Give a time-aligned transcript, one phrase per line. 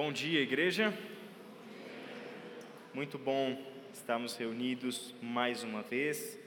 [0.00, 0.96] Bom dia, igreja.
[2.94, 3.60] Muito bom
[3.92, 6.38] estarmos reunidos mais uma vez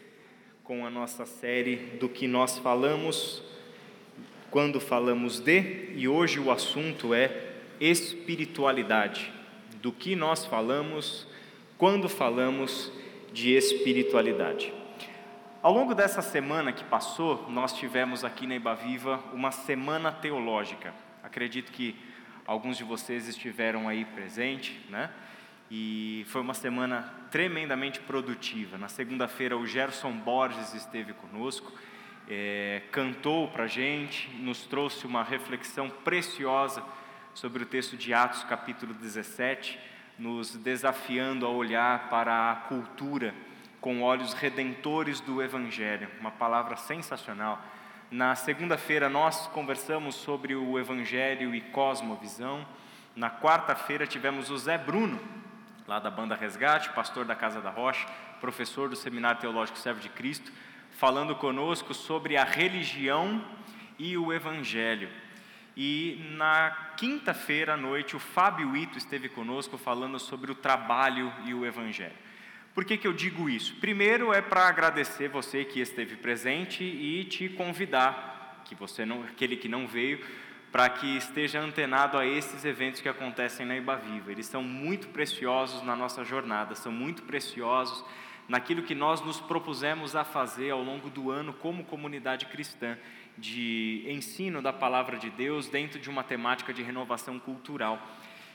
[0.63, 3.43] com a nossa série do que nós falamos
[4.49, 9.29] quando falamos de, e hoje o assunto é espiritualidade.
[9.81, 11.27] Do que nós falamos
[11.77, 12.89] quando falamos
[13.33, 14.73] de espiritualidade.
[15.61, 20.93] Ao longo dessa semana que passou, nós tivemos aqui na Ibaviva uma semana teológica.
[21.21, 21.97] Acredito que
[22.45, 25.09] Alguns de vocês estiveram aí presente, né?
[25.69, 28.77] E foi uma semana tremendamente produtiva.
[28.77, 31.71] Na segunda-feira, o Gerson Borges esteve conosco,
[32.27, 36.83] é, cantou para a gente, nos trouxe uma reflexão preciosa
[37.33, 39.79] sobre o texto de Atos, capítulo 17,
[40.19, 43.33] nos desafiando a olhar para a cultura
[43.79, 46.09] com olhos redentores do Evangelho.
[46.19, 47.63] Uma palavra sensacional
[48.11, 52.67] na segunda-feira nós conversamos sobre o Evangelho e Cosmovisão.
[53.15, 55.17] Na quarta-feira tivemos o Zé Bruno,
[55.87, 58.05] lá da banda Resgate, pastor da Casa da Rocha,
[58.41, 60.51] professor do Seminário Teológico Servo de Cristo,
[60.91, 63.41] falando conosco sobre a religião
[63.97, 65.09] e o Evangelho.
[65.77, 71.53] E na quinta-feira à noite, o Fábio Ito esteve conosco falando sobre o trabalho e
[71.53, 72.30] o Evangelho.
[72.73, 73.75] Por que, que eu digo isso?
[73.75, 79.57] Primeiro é para agradecer você que esteve presente e te convidar, que você não, aquele
[79.57, 80.25] que não veio,
[80.71, 84.31] para que esteja antenado a esses eventos que acontecem na Ibaviva.
[84.31, 88.05] Eles são muito preciosos na nossa jornada, são muito preciosos
[88.47, 92.97] naquilo que nós nos propusemos a fazer ao longo do ano como comunidade cristã,
[93.37, 98.01] de ensino da palavra de Deus dentro de uma temática de renovação cultural.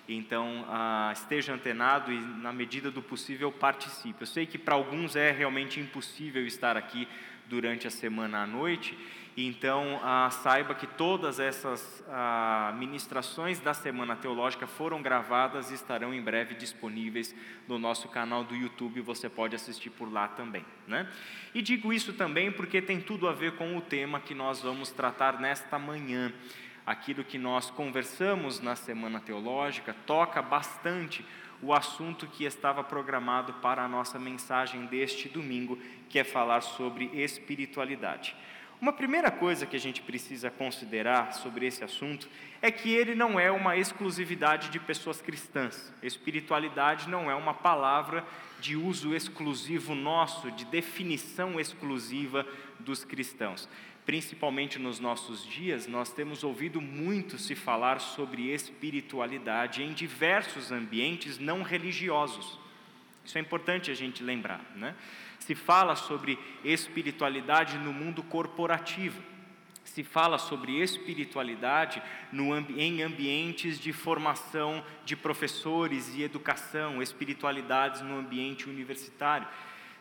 [0.08, 4.22] Então, ah, esteja antenado e, na medida do possível, participe.
[4.22, 7.08] Eu sei que para alguns é realmente impossível estar aqui
[7.48, 8.96] durante a semana à noite,
[9.36, 16.14] então ah, saiba que todas essas ah, ministrações da Semana Teológica foram gravadas e estarão
[16.14, 17.34] em breve disponíveis
[17.68, 20.64] no nosso canal do YouTube, você pode assistir por lá também.
[20.88, 21.06] Né?
[21.54, 24.90] E digo isso também porque tem tudo a ver com o tema que nós vamos
[24.90, 26.32] tratar nesta manhã
[26.86, 31.24] aquilo que nós conversamos na semana teológica toca bastante
[31.60, 37.06] o assunto que estava programado para a nossa mensagem deste domingo, que é falar sobre
[37.12, 38.36] espiritualidade.
[38.78, 42.28] Uma primeira coisa que a gente precisa considerar sobre esse assunto
[42.60, 45.90] é que ele não é uma exclusividade de pessoas cristãs.
[46.02, 48.22] Espiritualidade não é uma palavra
[48.60, 52.46] de uso exclusivo nosso, de definição exclusiva
[52.78, 53.66] dos cristãos
[54.06, 61.40] principalmente nos nossos dias, nós temos ouvido muito se falar sobre espiritualidade em diversos ambientes
[61.40, 62.56] não religiosos.
[63.24, 64.64] Isso é importante a gente lembrar.
[64.76, 64.94] Né?
[65.40, 69.20] Se fala sobre espiritualidade no mundo corporativo,
[69.84, 72.00] se fala sobre espiritualidade
[72.30, 79.48] no, em ambientes de formação de professores e educação, espiritualidades no ambiente universitário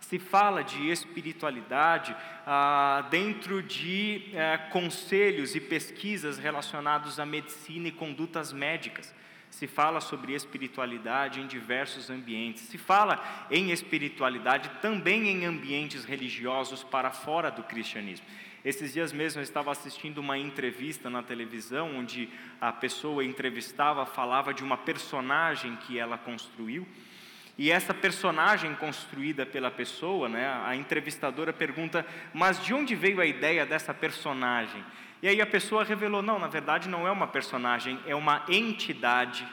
[0.08, 7.92] se fala de espiritualidade ah, dentro de eh, conselhos e pesquisas relacionados à medicina e
[7.92, 9.12] condutas médicas.
[9.50, 12.64] Se fala sobre espiritualidade em diversos ambientes.
[12.64, 18.28] Se fala em espiritualidade também em ambientes religiosos para fora do cristianismo.
[18.64, 22.30] Esses dias mesmo eu estava assistindo uma entrevista na televisão onde
[22.62, 26.86] a pessoa entrevistava falava de uma personagem que ela construiu
[27.58, 33.26] e essa personagem construída pela pessoa, né, a entrevistadora pergunta: Mas de onde veio a
[33.26, 34.84] ideia dessa personagem?
[35.22, 39.48] E aí a pessoa revelou: Não, na verdade não é uma personagem, é uma entidade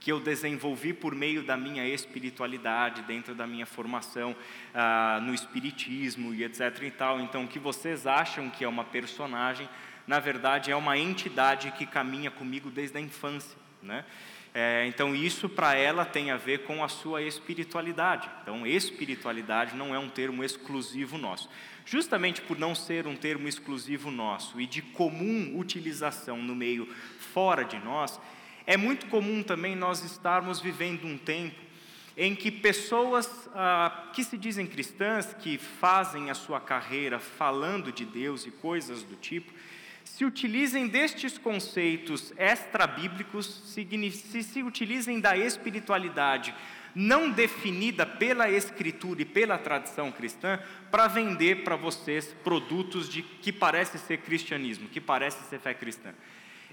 [0.00, 4.36] que eu desenvolvi por meio da minha espiritualidade, dentro da minha formação
[4.74, 6.60] ah, no espiritismo e etc.
[6.82, 7.20] e tal.
[7.20, 9.66] Então, o que vocês acham que é uma personagem,
[10.06, 14.04] na verdade é uma entidade que caminha comigo desde a infância, né?
[14.56, 18.30] É, então, isso para ela tem a ver com a sua espiritualidade.
[18.40, 21.50] Então, espiritualidade não é um termo exclusivo nosso.
[21.84, 26.88] Justamente por não ser um termo exclusivo nosso e de comum utilização no meio
[27.32, 28.20] fora de nós,
[28.64, 31.60] é muito comum também nós estarmos vivendo um tempo
[32.16, 38.04] em que pessoas ah, que se dizem cristãs, que fazem a sua carreira falando de
[38.04, 39.52] Deus e coisas do tipo,
[40.04, 46.54] se utilizem destes conceitos extra-bíblicos, se, se utilizem da espiritualidade
[46.94, 50.60] não definida pela Escritura e pela tradição cristã,
[50.90, 56.14] para vender para vocês produtos de que parece ser cristianismo, que parece ser fé cristã.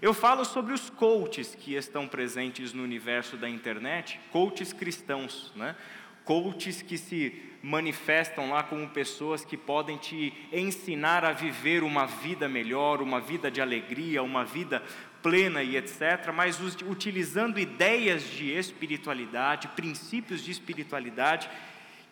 [0.01, 5.75] Eu falo sobre os coaches que estão presentes no universo da internet, coaches cristãos, né?
[6.23, 12.49] Coaches que se manifestam lá como pessoas que podem te ensinar a viver uma vida
[12.49, 14.81] melhor, uma vida de alegria, uma vida
[15.21, 21.49] plena e etc., mas utilizando ideias de espiritualidade, princípios de espiritualidade,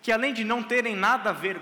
[0.02, 1.60] que além de não terem nada a ver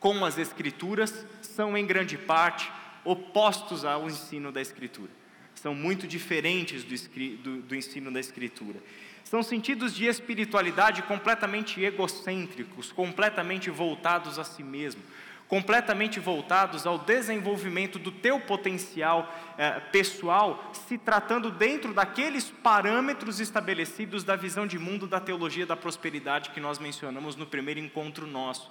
[0.00, 2.70] com as Escrituras, são em grande parte
[3.04, 5.10] opostos ao ensino da Escritura.
[5.54, 8.80] São muito diferentes do, do, do ensino da Escritura.
[9.32, 15.00] São sentidos de espiritualidade completamente egocêntricos, completamente voltados a si mesmo,
[15.48, 24.22] completamente voltados ao desenvolvimento do teu potencial eh, pessoal, se tratando dentro daqueles parâmetros estabelecidos
[24.22, 28.70] da visão de mundo da teologia da prosperidade que nós mencionamos no primeiro encontro nosso.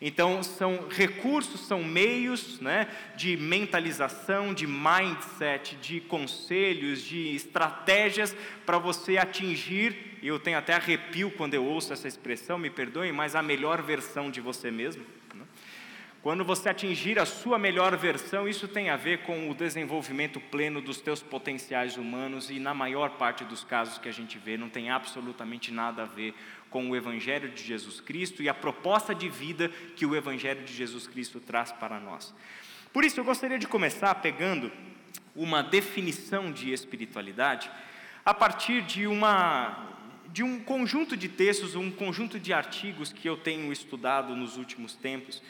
[0.00, 8.78] Então, são recursos, são meios né, de mentalização, de mindset, de conselhos, de estratégias para
[8.78, 10.18] você atingir.
[10.22, 14.30] Eu tenho até arrepio quando eu ouço essa expressão, me perdoem, mas a melhor versão
[14.30, 15.04] de você mesmo.
[16.26, 20.80] Quando você atingir a sua melhor versão, isso tem a ver com o desenvolvimento pleno
[20.80, 24.68] dos teus potenciais humanos e na maior parte dos casos que a gente vê, não
[24.68, 26.34] tem absolutamente nada a ver
[26.70, 30.72] com o evangelho de Jesus Cristo e a proposta de vida que o evangelho de
[30.72, 32.34] Jesus Cristo traz para nós.
[32.92, 34.72] Por isso eu gostaria de começar pegando
[35.34, 37.70] uma definição de espiritualidade
[38.24, 39.92] a partir de uma
[40.28, 44.94] de um conjunto de textos, um conjunto de artigos que eu tenho estudado nos últimos
[44.94, 45.42] tempos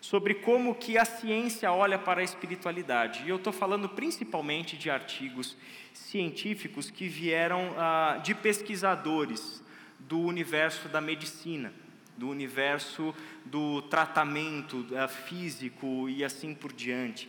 [0.00, 3.22] sobre como que a ciência olha para a espiritualidade.
[3.24, 5.56] E eu estou falando principalmente de artigos
[5.92, 9.62] científicos que vieram ah, de pesquisadores
[10.10, 11.72] do universo da medicina,
[12.16, 13.14] do universo
[13.44, 17.28] do tratamento ah, físico e assim por diante.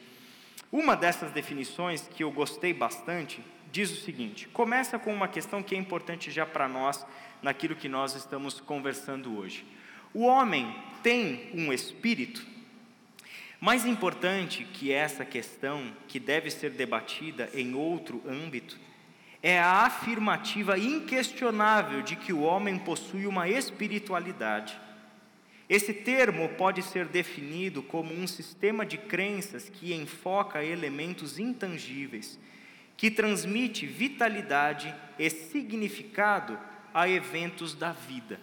[0.71, 3.39] Uma dessas definições que eu gostei bastante
[3.71, 7.05] diz o seguinte: começa com uma questão que é importante já para nós
[7.43, 9.63] naquilo que nós estamos conversando hoje.
[10.11, 12.43] O homem tem um espírito
[13.59, 18.79] mais importante que essa questão, que deve ser debatida em outro âmbito,
[19.43, 24.79] é a afirmativa inquestionável de que o homem possui uma espiritualidade.
[25.67, 32.37] Esse termo pode ser definido como um sistema de crenças que enfoca elementos intangíveis,
[32.97, 36.59] que transmite vitalidade e significado
[36.93, 38.39] a eventos da vida.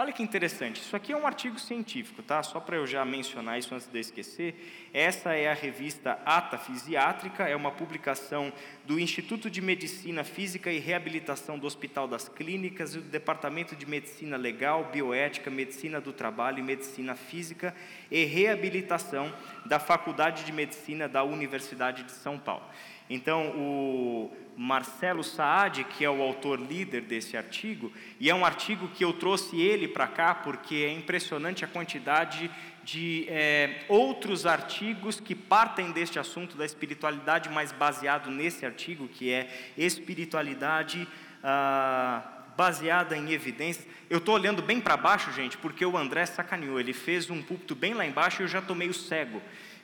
[0.00, 2.40] Olha que interessante, isso aqui é um artigo científico, tá?
[2.40, 4.88] Só para eu já mencionar isso antes de esquecer.
[4.94, 8.52] Essa é a revista Ata Fisiátrica, é uma publicação
[8.84, 13.86] do Instituto de Medicina Física e Reabilitação do Hospital das Clínicas e do Departamento de
[13.86, 17.74] Medicina Legal, Bioética, Medicina do Trabalho e Medicina Física
[18.08, 19.34] e Reabilitação
[19.66, 22.62] da Faculdade de Medicina da Universidade de São Paulo.
[23.10, 28.88] Então, o Marcelo Saad, que é o autor líder desse artigo, e é um artigo
[28.88, 32.50] que eu trouxe ele para cá porque é impressionante a quantidade
[32.82, 39.30] de é, outros artigos que partem deste assunto da espiritualidade, mas baseado nesse artigo, que
[39.30, 41.06] é espiritualidade
[41.44, 42.22] ah,
[42.56, 43.86] baseada em evidências.
[44.10, 47.76] Eu estou olhando bem para baixo, gente, porque o André sacaneou, ele fez um púlpito
[47.76, 49.40] bem lá embaixo e eu já estou meio cego.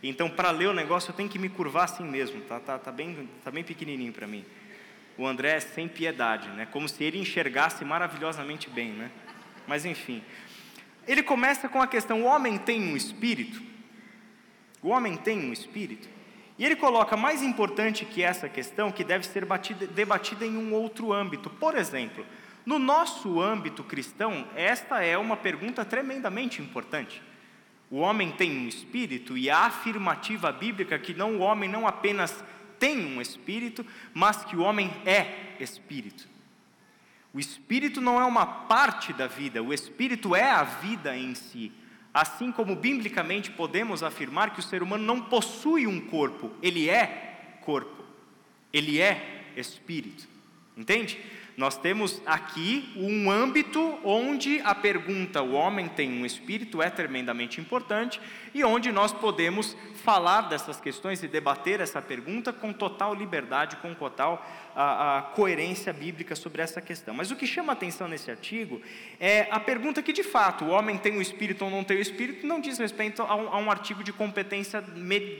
[0.09, 2.93] Então, para ler o negócio, eu tenho que me curvar assim mesmo, tá, tá, tá,
[2.93, 4.45] bem, tá bem pequenininho para mim.
[5.17, 6.67] O André é sem piedade, né?
[6.71, 8.91] como se ele enxergasse maravilhosamente bem.
[8.91, 9.11] Né?
[9.67, 10.23] Mas, enfim.
[11.07, 13.63] Ele começa com a questão: o homem tem um espírito?
[14.83, 16.09] O homem tem um espírito?
[16.59, 20.75] E ele coloca mais importante que essa questão, que deve ser batida, debatida em um
[20.75, 21.49] outro âmbito.
[21.49, 22.27] Por exemplo,
[22.67, 27.23] no nosso âmbito cristão, esta é uma pergunta tremendamente importante.
[27.91, 32.43] O homem tem um espírito e a afirmativa bíblica que não o homem não apenas
[32.79, 36.29] tem um espírito, mas que o homem é espírito.
[37.33, 41.73] O espírito não é uma parte da vida, o espírito é a vida em si.
[42.13, 47.59] Assim como biblicamente podemos afirmar que o ser humano não possui um corpo, ele é
[47.63, 48.05] corpo,
[48.73, 50.29] ele é espírito.
[50.77, 51.19] Entende?
[51.57, 57.61] Nós temos aqui um âmbito onde a pergunta o homem tem um espírito é tremendamente
[57.61, 58.21] importante
[58.53, 63.95] e onde nós podemos falar dessas questões e debater essa pergunta com total liberdade, com
[63.95, 64.47] total
[64.77, 67.15] a, a coerência bíblica sobre essa questão.
[67.15, 68.83] Mas o que chama atenção nesse artigo
[69.19, 72.03] é a pergunta que, de fato, o homem tem o espírito ou não tem o
[72.03, 74.83] espírito, não diz respeito a um, a um artigo de competência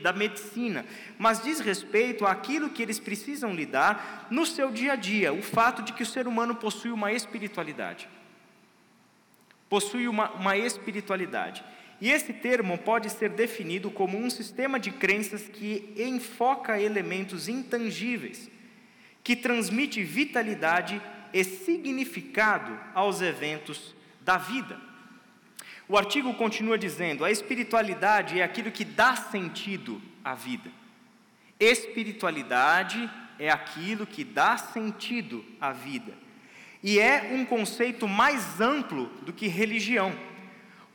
[0.01, 0.83] da medicina,
[1.19, 5.83] mas diz respeito àquilo que eles precisam lidar no seu dia a dia, o fato
[5.83, 8.09] de que o ser humano possui uma espiritualidade.
[9.69, 11.63] Possui uma, uma espiritualidade.
[12.01, 18.49] E esse termo pode ser definido como um sistema de crenças que enfoca elementos intangíveis,
[19.23, 21.01] que transmite vitalidade
[21.33, 24.79] e significado aos eventos da vida.
[25.87, 30.71] O artigo continua dizendo: a espiritualidade é aquilo que dá sentido à vida.
[31.59, 33.09] Espiritualidade
[33.39, 36.13] é aquilo que dá sentido à vida.
[36.83, 40.13] E é um conceito mais amplo do que religião,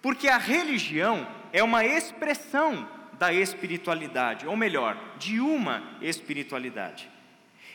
[0.03, 2.89] porque a religião é uma expressão
[3.19, 7.11] da espiritualidade, ou melhor, de uma espiritualidade.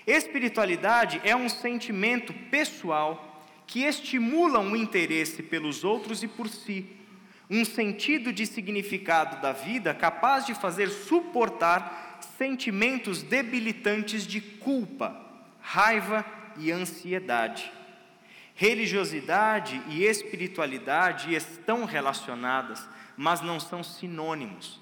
[0.07, 6.85] Espiritualidade é um sentimento pessoal que estimula um interesse pelos outros e por si,
[7.49, 15.15] um sentido de significado da vida capaz de fazer suportar sentimentos debilitantes de culpa,
[15.61, 16.25] raiva
[16.57, 17.71] e ansiedade.
[18.57, 24.79] Religiosidade e espiritualidade estão relacionadas, mas não são sinônimos.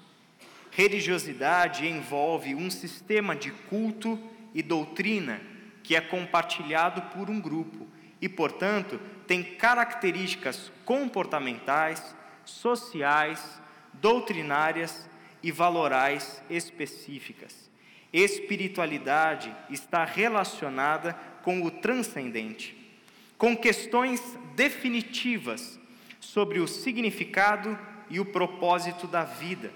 [0.70, 4.18] Religiosidade envolve um sistema de culto
[4.54, 5.40] e doutrina
[5.82, 7.86] que é compartilhado por um grupo
[8.20, 12.14] e, portanto, tem características comportamentais,
[12.44, 13.60] sociais,
[13.94, 15.08] doutrinárias
[15.42, 17.68] e valorais específicas.
[18.12, 22.83] Espiritualidade está relacionada com o transcendente,
[23.38, 24.20] com questões
[24.54, 25.78] definitivas
[26.20, 29.72] sobre o significado e o propósito da vida,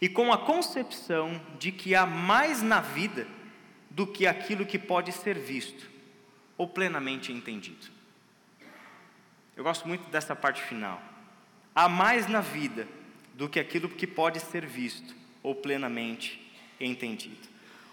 [0.00, 3.26] e com a concepção de que há mais na vida
[3.90, 5.90] do que aquilo que pode ser visto
[6.58, 7.86] ou plenamente entendido.
[9.56, 11.00] Eu gosto muito dessa parte final.
[11.74, 12.88] Há mais na vida
[13.34, 16.40] do que aquilo que pode ser visto ou plenamente
[16.80, 17.48] entendido.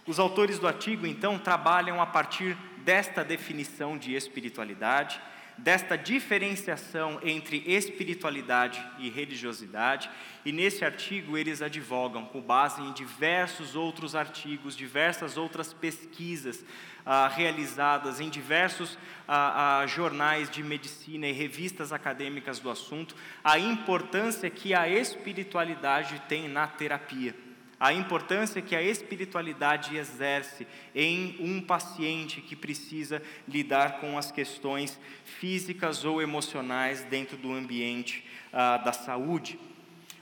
[0.06, 5.22] Os autores do artigo, então, trabalham a partir desta definição de espiritualidade
[5.58, 10.10] desta diferenciação entre espiritualidade e religiosidade,
[10.44, 16.66] e nesse artigo eles advogam, com base em diversos outros artigos, diversas outras pesquisas
[17.06, 18.98] ah, realizadas em diversos
[19.28, 26.22] ah, ah, jornais de medicina e revistas acadêmicas do assunto, a importância que a espiritualidade
[26.28, 27.36] tem na terapia
[27.82, 35.00] a importância que a espiritualidade exerce em um paciente que precisa lidar com as questões
[35.26, 38.24] físicas ou emocionais dentro do ambiente
[38.54, 39.58] ah, da saúde.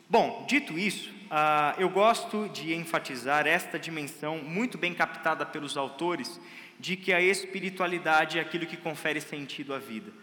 [0.09, 6.39] Bom, dito isso, ah, eu gosto de enfatizar esta dimensão muito bem captada pelos autores
[6.79, 10.13] de que a espiritualidade é aquilo que confere sentido à vida,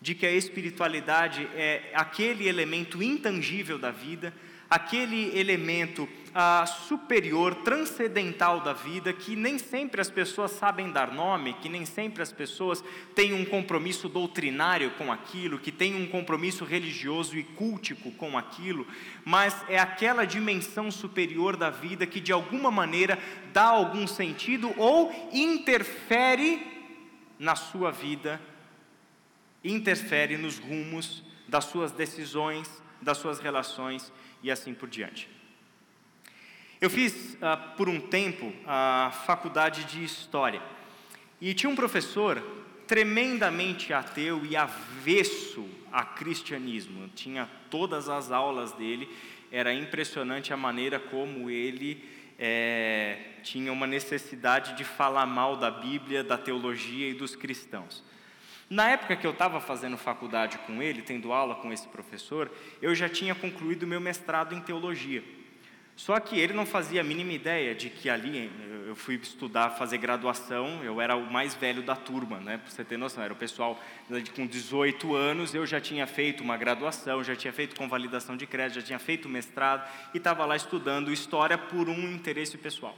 [0.00, 4.32] de que a espiritualidade é aquele elemento intangível da vida
[4.68, 11.54] aquele elemento ah, superior, transcendental da vida, que nem sempre as pessoas sabem dar nome,
[11.54, 16.62] que nem sempre as pessoas têm um compromisso doutrinário com aquilo, que têm um compromisso
[16.62, 18.86] religioso e cultico com aquilo,
[19.24, 23.18] mas é aquela dimensão superior da vida que de alguma maneira
[23.54, 26.60] dá algum sentido ou interfere
[27.38, 28.38] na sua vida,
[29.64, 34.12] interfere nos rumos das suas decisões, das suas relações
[34.42, 35.35] e assim por diante.
[36.86, 40.62] Eu fiz ah, por um tempo a faculdade de História
[41.40, 42.40] e tinha um professor
[42.86, 47.08] tremendamente ateu e avesso a cristianismo.
[47.08, 49.08] Tinha todas as aulas dele,
[49.50, 52.04] era impressionante a maneira como ele
[52.38, 58.04] é, tinha uma necessidade de falar mal da Bíblia, da teologia e dos cristãos.
[58.70, 62.48] Na época que eu estava fazendo faculdade com ele, tendo aula com esse professor,
[62.80, 65.24] eu já tinha concluído meu mestrado em teologia.
[65.96, 68.50] Só que ele não fazia a mínima ideia de que ali
[68.86, 72.58] eu fui estudar, fazer graduação, eu era o mais velho da turma, né?
[72.58, 73.82] Para você ter noção, era o pessoal
[74.34, 78.80] com 18 anos, eu já tinha feito uma graduação, já tinha feito convalidação de crédito,
[78.80, 82.94] já tinha feito mestrado e estava lá estudando história por um interesse pessoal.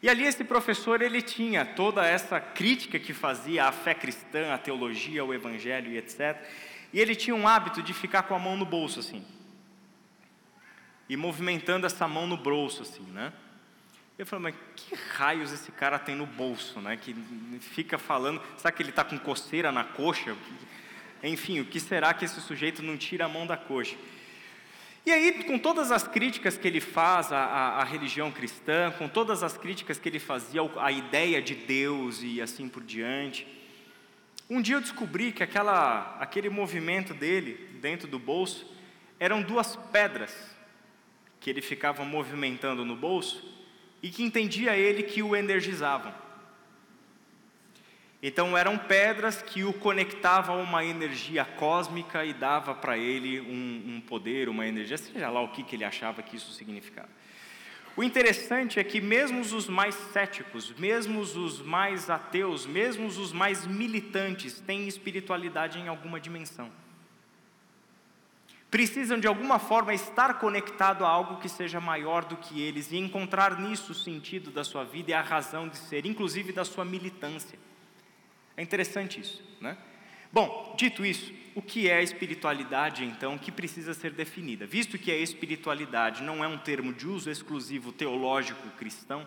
[0.00, 4.58] E ali esse professor ele tinha toda essa crítica que fazia à fé cristã, à
[4.58, 6.36] teologia, ao evangelho e etc.
[6.92, 9.24] E ele tinha um hábito de ficar com a mão no bolso assim.
[11.08, 13.32] E movimentando essa mão no bolso assim, né?
[14.16, 16.96] Eu falei, mas que raios esse cara tem no bolso, né?
[16.96, 17.14] Que
[17.60, 20.36] fica falando, sabe que ele está com coceira na coxa?
[21.22, 23.96] Enfim, o que será que esse sujeito não tira a mão da coxa?
[25.04, 29.08] E aí, com todas as críticas que ele faz à, à, à, religião cristã, com
[29.08, 33.46] todas as críticas que ele fazia à ideia de Deus e assim por diante,
[34.48, 38.66] um dia eu descobri que aquela, aquele movimento dele dentro do bolso
[39.18, 40.53] eram duas pedras
[41.44, 43.44] que ele ficava movimentando no bolso
[44.02, 46.14] e que entendia ele que o energizavam.
[48.22, 53.96] Então eram pedras que o conectavam a uma energia cósmica e dava para ele um,
[53.96, 57.10] um, poder, uma energia, seja lá o que, que ele achava que isso significava.
[57.94, 63.66] O interessante é que mesmo os mais céticos, mesmo os mais ateus, mesmo os mais
[63.66, 66.72] militantes têm espiritualidade em alguma dimensão.
[68.74, 72.96] Precisam de alguma forma estar conectado a algo que seja maior do que eles e
[72.96, 76.84] encontrar nisso o sentido da sua vida e a razão de ser, inclusive da sua
[76.84, 77.56] militância.
[78.56, 79.78] É interessante isso, né?
[80.32, 84.66] Bom, dito isso, o que é a espiritualidade então que precisa ser definida?
[84.66, 89.24] Visto que a espiritualidade não é um termo de uso exclusivo teológico cristão,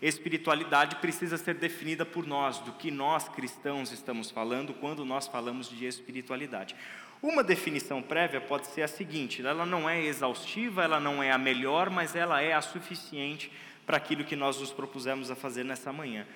[0.00, 5.68] espiritualidade precisa ser definida por nós, do que nós cristãos estamos falando quando nós falamos
[5.68, 6.76] de espiritualidade.
[7.24, 11.38] Uma definição prévia pode ser a seguinte: ela não é exaustiva, ela não é a
[11.38, 13.50] melhor, mas ela é a suficiente
[13.86, 16.26] para aquilo que nós nos propusemos a fazer nessa manhã.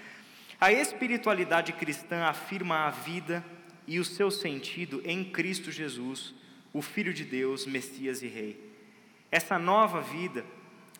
[0.59, 3.45] A espiritualidade cristã afirma a vida
[3.87, 6.35] e o seu sentido em Cristo Jesus,
[6.73, 8.59] o Filho de Deus, Messias e Rei.
[9.31, 10.43] Essa nova vida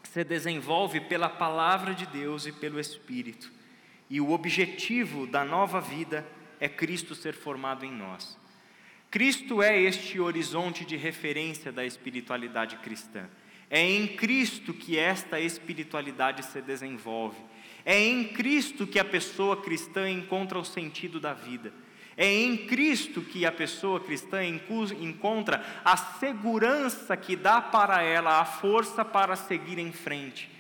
[0.03, 3.51] se desenvolve pela palavra de Deus e pelo Espírito,
[4.11, 6.27] e o objetivo da nova vida
[6.61, 8.37] é Cristo ser formado em nós.
[9.11, 13.29] Cristo é este horizonte de referência da espiritualidade cristã.
[13.71, 17.37] É em Cristo que esta espiritualidade se desenvolve.
[17.85, 21.73] É em Cristo que a pessoa cristã encontra o sentido da vida.
[22.17, 28.45] É em Cristo que a pessoa cristã encontra a segurança que dá para ela a
[28.45, 30.51] força para seguir em frente.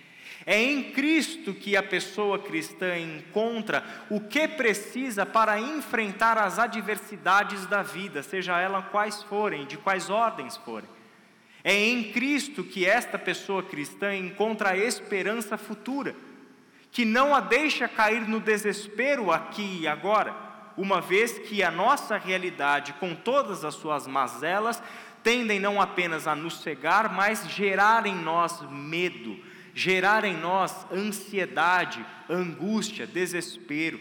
[0.51, 7.67] É em Cristo que a pessoa cristã encontra o que precisa para enfrentar as adversidades
[7.67, 10.89] da vida, seja elas quais forem, de quais ordens forem.
[11.63, 16.17] É em Cristo que esta pessoa cristã encontra a esperança futura,
[16.91, 20.35] que não a deixa cair no desespero aqui e agora
[20.79, 24.83] uma vez que a nossa realidade, com todas as suas mazelas,
[25.23, 29.47] tendem não apenas a nos cegar, mas gerar em nós medo,
[29.79, 34.01] gerar em nós ansiedade, angústia, desespero.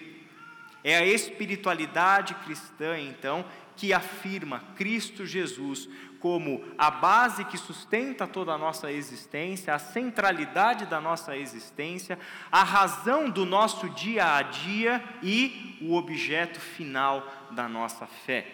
[0.84, 5.88] É a espiritualidade cristã, então, que afirma Cristo Jesus
[6.20, 12.18] como a base que sustenta toda a nossa existência, a centralidade da nossa existência,
[12.52, 18.48] a razão do nosso dia a dia e o objeto final da nossa fé.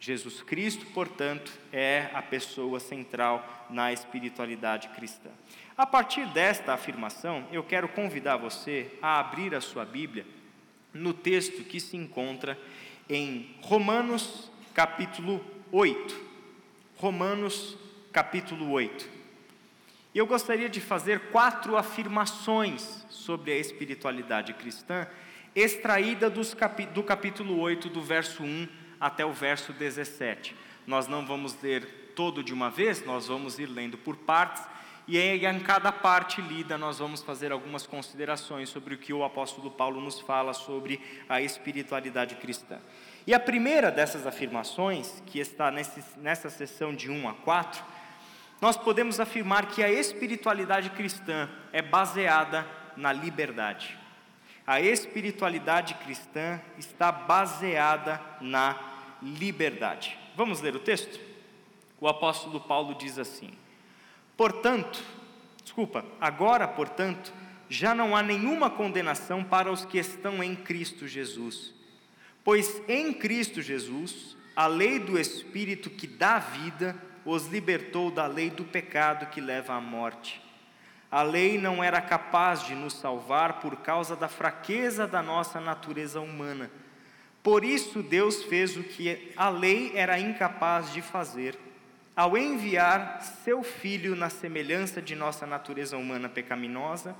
[0.00, 5.30] Jesus Cristo, portanto, é a pessoa central na espiritualidade cristã.
[5.76, 10.26] A partir desta afirmação, eu quero convidar você a abrir a sua Bíblia
[10.92, 12.58] no texto que se encontra
[13.08, 16.14] em Romanos capítulo 8.
[16.96, 17.78] Romanos
[18.12, 19.08] capítulo 8.
[20.14, 25.06] E eu gostaria de fazer quatro afirmações sobre a espiritualidade cristã,
[25.56, 26.44] extraída do
[27.02, 28.68] capítulo 8, do verso 1
[29.00, 30.54] até o verso 17.
[30.86, 34.62] Nós não vamos ler todo de uma vez, nós vamos ir lendo por partes,
[35.18, 39.70] e em cada parte lida nós vamos fazer algumas considerações sobre o que o apóstolo
[39.70, 40.98] Paulo nos fala sobre
[41.28, 42.78] a espiritualidade cristã.
[43.26, 47.84] E a primeira dessas afirmações, que está nesse, nessa sessão de 1 a 4,
[48.58, 53.98] nós podemos afirmar que a espiritualidade cristã é baseada na liberdade.
[54.66, 58.78] A espiritualidade cristã está baseada na
[59.20, 60.18] liberdade.
[60.34, 61.20] Vamos ler o texto?
[62.00, 63.50] O apóstolo Paulo diz assim:
[64.36, 65.02] Portanto,
[65.62, 67.32] desculpa, agora, portanto,
[67.68, 71.74] já não há nenhuma condenação para os que estão em Cristo Jesus
[72.44, 78.50] Pois em Cristo Jesus, a lei do Espírito que dá vida os libertou da lei
[78.50, 80.42] do pecado que leva à morte.
[81.08, 86.20] A lei não era capaz de nos salvar por causa da fraqueza da nossa natureza
[86.20, 86.68] humana.
[87.44, 91.56] Por isso, Deus fez o que a lei era incapaz de fazer,
[92.14, 97.16] ao enviar seu Filho na semelhança de nossa natureza humana pecaminosa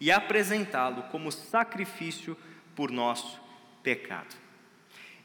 [0.00, 2.36] e apresentá-lo como sacrifício
[2.74, 3.40] por nosso
[3.82, 4.34] pecado.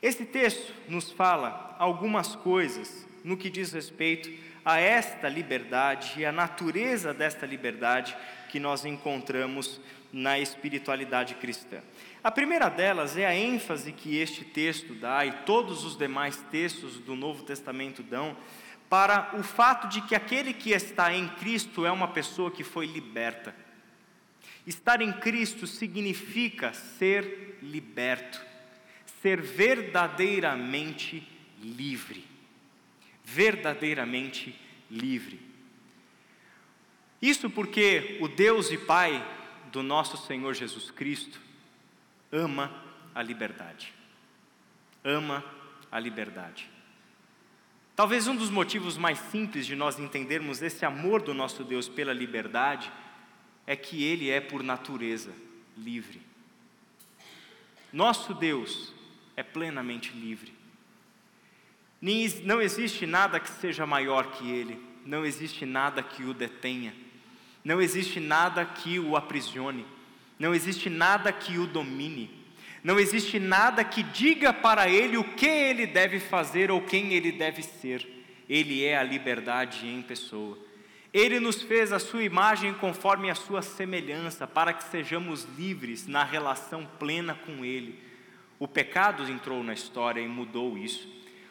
[0.02, 4.30] Esse texto nos fala algumas coisas no que diz respeito
[4.63, 8.15] a esta liberdade e a natureza desta liberdade
[8.50, 9.80] que nós encontramos
[10.12, 11.80] na espiritualidade cristã.
[12.28, 17.00] A primeira delas é a ênfase que este texto dá e todos os demais textos
[17.00, 18.36] do Novo Testamento dão
[18.90, 22.86] para o fato de que aquele que está em Cristo é uma pessoa que foi
[22.86, 23.56] liberta.
[24.66, 28.46] Estar em Cristo significa ser liberto
[29.22, 31.26] ser verdadeiramente
[31.63, 32.28] livre.
[33.24, 34.54] Verdadeiramente
[34.92, 35.40] livre.
[37.22, 39.26] Isso porque o Deus e Pai
[39.72, 41.47] do nosso Senhor Jesus Cristo
[42.32, 42.72] ama
[43.13, 43.94] a liberdade.
[45.04, 45.44] Ama
[45.92, 46.70] a liberdade.
[47.96, 52.13] Talvez um dos motivos mais simples de nós entendermos esse amor do nosso Deus pela
[52.13, 52.92] liberdade
[53.66, 55.34] é que Ele é, por natureza,
[55.76, 56.22] livre.
[57.92, 58.94] Nosso Deus
[59.36, 60.54] é plenamente livre.
[62.44, 66.94] Não existe nada que seja maior que ele, não existe nada que o detenha,
[67.63, 69.86] não existe nada que o aprisione,
[70.39, 72.38] não existe nada que o domine,
[72.84, 77.32] não existe nada que diga para ele o que ele deve fazer ou quem ele
[77.32, 78.08] deve ser.
[78.47, 80.58] Ele é a liberdade em pessoa.
[81.13, 86.23] Ele nos fez a sua imagem conforme a sua semelhança, para que sejamos livres na
[86.23, 88.00] relação plena com Ele.
[88.60, 91.08] O pecado entrou na história e mudou isso.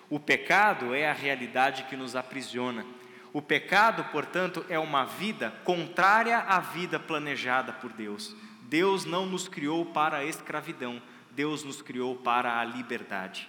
[0.08, 2.86] O pecado é a realidade que nos aprisiona.
[3.32, 8.34] O pecado, portanto, é uma vida contrária à vida planejada por Deus.
[8.68, 11.00] Deus não nos criou para a escravidão,
[11.30, 13.48] Deus nos criou para a liberdade.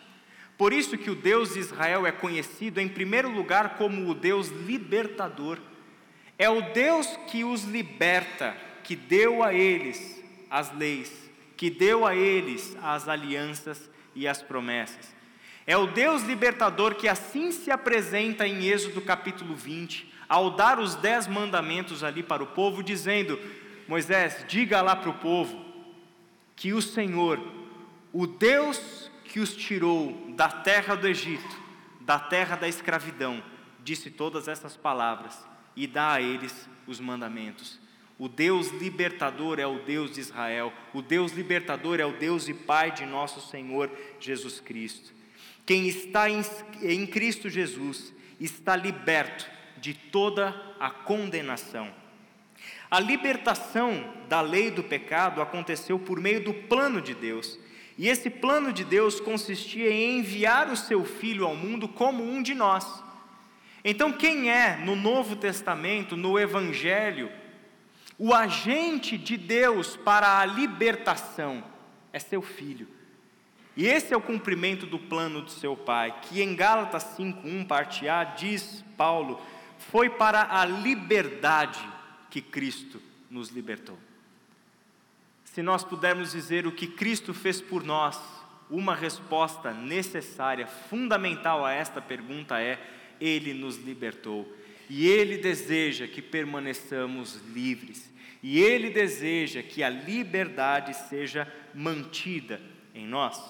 [0.57, 4.47] Por isso que o Deus de Israel é conhecido em primeiro lugar como o Deus
[4.49, 5.59] libertador.
[6.37, 11.11] É o Deus que os liberta, que deu a eles as leis,
[11.55, 15.15] que deu a eles as alianças e as promessas.
[15.65, 20.95] É o Deus libertador que assim se apresenta em Êxodo capítulo 20, ao dar os
[20.95, 23.39] dez mandamentos ali para o povo, dizendo:
[23.87, 25.65] Moisés, diga lá para o povo
[26.55, 27.39] que o Senhor,
[28.11, 31.61] o Deus que os tirou da terra do Egito,
[32.01, 33.43] da terra da escravidão,
[33.83, 35.45] disse todas essas palavras
[35.75, 37.79] e dá a eles os mandamentos.
[38.19, 42.53] O Deus libertador é o Deus de Israel, o Deus libertador é o Deus e
[42.53, 45.13] Pai de nosso Senhor Jesus Cristo.
[45.65, 49.45] Quem está em, Cristo Jesus está liberto
[49.77, 51.93] de toda a condenação.
[52.89, 57.59] A libertação da lei do pecado aconteceu por meio do plano de Deus.
[57.97, 62.41] E esse plano de Deus consistia em enviar o seu filho ao mundo como um
[62.41, 63.03] de nós.
[63.83, 67.29] Então, quem é no Novo Testamento, no Evangelho,
[68.17, 71.63] o agente de Deus para a libertação?
[72.13, 72.87] É seu filho.
[73.75, 78.07] E esse é o cumprimento do plano do seu Pai, que em Gálatas 5:1 parte
[78.07, 79.41] A diz Paulo,
[79.77, 81.79] foi para a liberdade
[82.37, 83.97] que Cristo nos libertou.
[85.43, 88.21] Se nós pudermos dizer o que Cristo fez por nós,
[88.69, 92.79] uma resposta necessária, fundamental a esta pergunta é:
[93.19, 94.55] Ele nos libertou.
[94.87, 98.07] E Ele deseja que permaneçamos livres.
[98.43, 102.61] E Ele deseja que a liberdade seja mantida
[102.93, 103.41] em nós.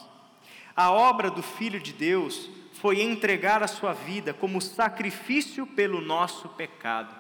[0.74, 6.48] A obra do Filho de Deus foi entregar a sua vida como sacrifício pelo nosso
[6.50, 7.17] pecado.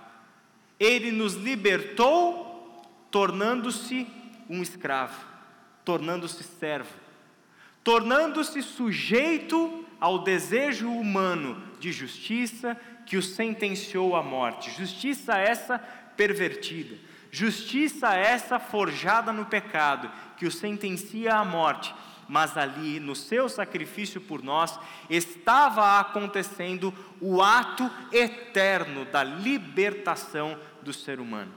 [0.80, 4.08] Ele nos libertou, tornando-se
[4.50, 5.26] um escravo,
[5.84, 6.94] tornando-se servo,
[7.84, 14.72] tornando-se sujeito ao desejo humano de justiça que o sentenciou à morte.
[14.72, 15.80] Justiça essa
[16.16, 16.96] pervertida,
[17.32, 21.94] justiça essa forjada no pecado, que o sentencia à morte.
[22.28, 30.92] Mas ali, no seu sacrifício por nós, estava acontecendo o ato eterno da libertação do
[30.92, 31.54] ser humano.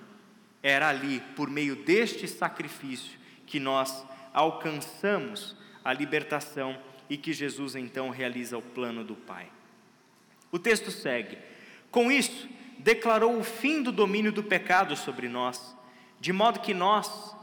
[0.63, 6.79] Era ali, por meio deste sacrifício, que nós alcançamos a libertação
[7.09, 9.49] e que Jesus então realiza o plano do Pai.
[10.53, 11.39] O texto segue:
[11.91, 15.77] Com isso, declarou o fim do domínio do pecado sobre nós,
[16.21, 17.35] de modo que nós,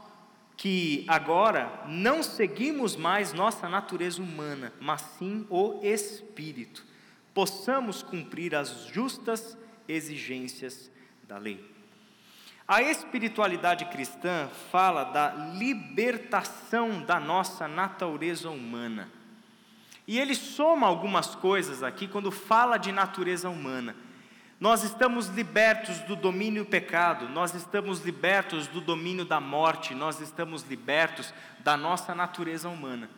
[0.58, 6.84] que agora não seguimos mais nossa natureza humana, mas sim o Espírito,
[7.32, 10.90] possamos cumprir as justas exigências
[11.22, 11.64] da lei.
[12.66, 19.08] A espiritualidade cristã fala da libertação da nossa natureza humana.
[20.08, 23.94] E ele soma algumas coisas aqui quando fala de natureza humana.
[24.60, 30.20] Nós estamos libertos do domínio do pecado, nós estamos libertos do domínio da morte, nós
[30.20, 33.08] estamos libertos da nossa natureza humana.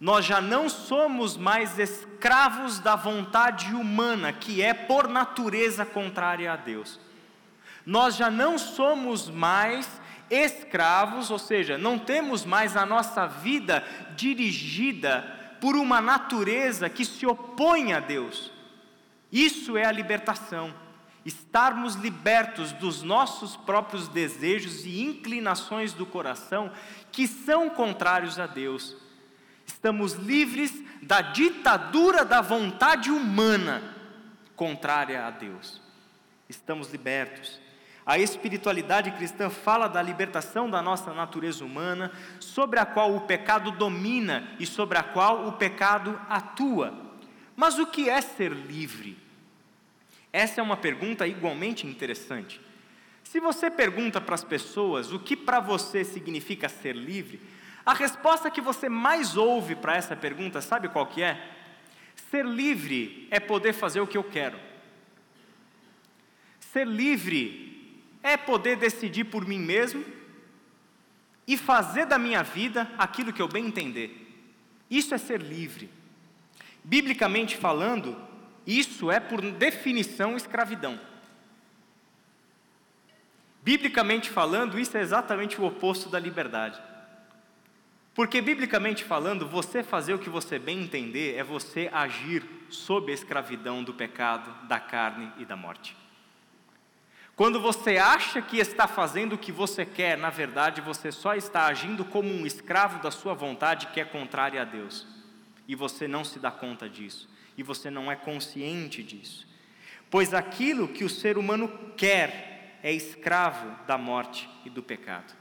[0.00, 6.56] Nós já não somos mais escravos da vontade humana, que é por natureza contrária a
[6.56, 7.00] Deus
[7.86, 9.88] nós já não somos mais
[10.28, 13.84] escravos, ou seja, não temos mais a nossa vida
[14.16, 18.50] dirigida por uma natureza que se opõe a Deus.
[19.30, 20.74] Isso é a libertação.
[21.24, 26.70] Estarmos libertos dos nossos próprios desejos e inclinações do coração
[27.10, 28.96] que são contrários a Deus.
[29.66, 33.82] Estamos livres da ditadura da vontade humana
[34.54, 35.80] contrária a Deus.
[36.48, 37.60] Estamos libertos.
[38.04, 43.72] A espiritualidade cristã fala da libertação da nossa natureza humana, sobre a qual o pecado
[43.72, 47.05] domina e sobre a qual o pecado atua.
[47.56, 49.16] Mas o que é ser livre?
[50.32, 52.60] Essa é uma pergunta igualmente interessante.
[53.24, 57.40] Se você pergunta para as pessoas o que para você significa ser livre,
[57.84, 61.52] a resposta que você mais ouve para essa pergunta, sabe qual que é?
[62.30, 64.58] Ser livre é poder fazer o que eu quero.
[66.60, 70.04] Ser livre é poder decidir por mim mesmo
[71.46, 74.26] e fazer da minha vida aquilo que eu bem entender.
[74.90, 75.95] Isso é ser livre.
[76.88, 78.16] Biblicamente falando,
[78.64, 81.00] isso é por definição escravidão.
[83.60, 86.80] Biblicamente falando, isso é exatamente o oposto da liberdade.
[88.14, 93.14] Porque, biblicamente falando, você fazer o que você bem entender é você agir sob a
[93.14, 95.96] escravidão do pecado, da carne e da morte.
[97.34, 101.66] Quando você acha que está fazendo o que você quer, na verdade você só está
[101.66, 105.15] agindo como um escravo da sua vontade que é contrária a Deus.
[105.68, 107.28] E você não se dá conta disso.
[107.56, 109.46] E você não é consciente disso.
[110.10, 115.34] Pois aquilo que o ser humano quer é escravo da morte e do pecado.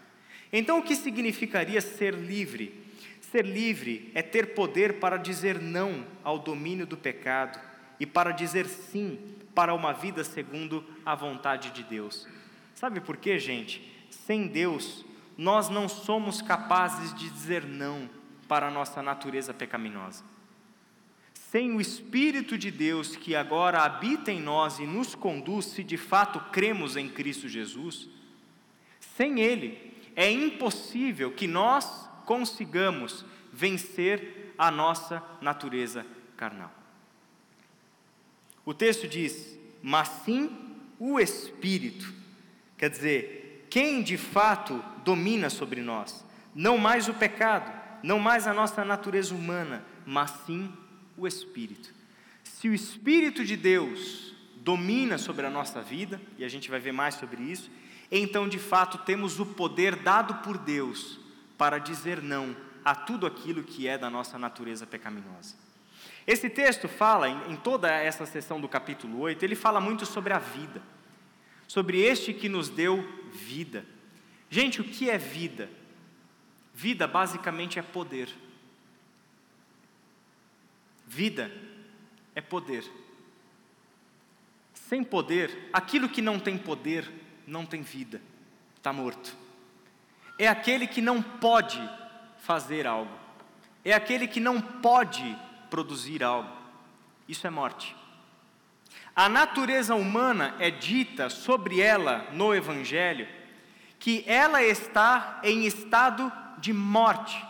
[0.51, 2.83] Então, o que significaria ser livre?
[3.21, 7.59] Ser livre é ter poder para dizer não ao domínio do pecado
[7.99, 9.19] e para dizer sim
[9.53, 12.27] para uma vida segundo a vontade de Deus.
[12.73, 13.81] Sabe por quê, gente?
[14.09, 15.05] Sem Deus,
[15.37, 18.09] nós não somos capazes de dizer não
[18.47, 20.23] para a nossa natureza pecaminosa.
[21.33, 25.97] Sem o Espírito de Deus que agora habita em nós e nos conduz, se de
[25.97, 28.09] fato cremos em Cristo Jesus,
[28.99, 36.05] sem Ele, é impossível que nós consigamos vencer a nossa natureza
[36.35, 36.71] carnal.
[38.65, 40.49] O texto diz: mas sim
[40.99, 42.13] o Espírito.
[42.77, 46.25] Quer dizer, quem de fato domina sobre nós?
[46.53, 47.71] Não mais o pecado,
[48.05, 50.71] não mais a nossa natureza humana, mas sim
[51.17, 51.91] o Espírito.
[52.43, 56.91] Se o Espírito de Deus domina sobre a nossa vida, e a gente vai ver
[56.91, 57.71] mais sobre isso,
[58.11, 61.19] então de fato temos o poder dado por Deus
[61.57, 65.55] para dizer não a tudo aquilo que é da nossa natureza pecaminosa.
[66.27, 70.37] Esse texto fala, em, toda essa sessão do capítulo 8, ele fala muito sobre a
[70.37, 70.79] vida,
[71.67, 73.83] sobre este que nos deu vida.
[74.47, 75.67] Gente, o que é vida?
[76.75, 78.27] Vida basicamente é poder.
[81.07, 81.49] Vida
[82.35, 82.83] é poder.
[84.73, 87.09] Sem poder, aquilo que não tem poder
[87.47, 88.21] não tem vida,
[88.75, 89.33] está morto.
[90.37, 91.79] É aquele que não pode
[92.39, 93.17] fazer algo,
[93.83, 95.23] é aquele que não pode
[95.69, 96.53] produzir algo.
[97.25, 97.95] Isso é morte.
[99.15, 103.27] A natureza humana é dita sobre ela no Evangelho
[103.97, 107.43] que ela está em estado de morte.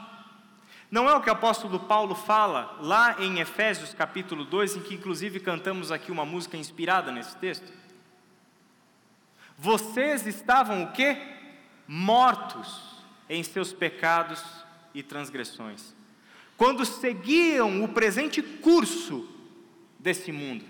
[0.89, 4.95] Não é o que o apóstolo Paulo fala lá em Efésios capítulo 2, em que
[4.95, 7.71] inclusive cantamos aqui uma música inspirada nesse texto?
[9.57, 11.17] Vocês estavam o quê?
[11.87, 14.43] Mortos em seus pecados
[14.93, 15.95] e transgressões
[16.57, 19.27] quando seguiam o presente curso
[19.99, 20.63] desse mundo.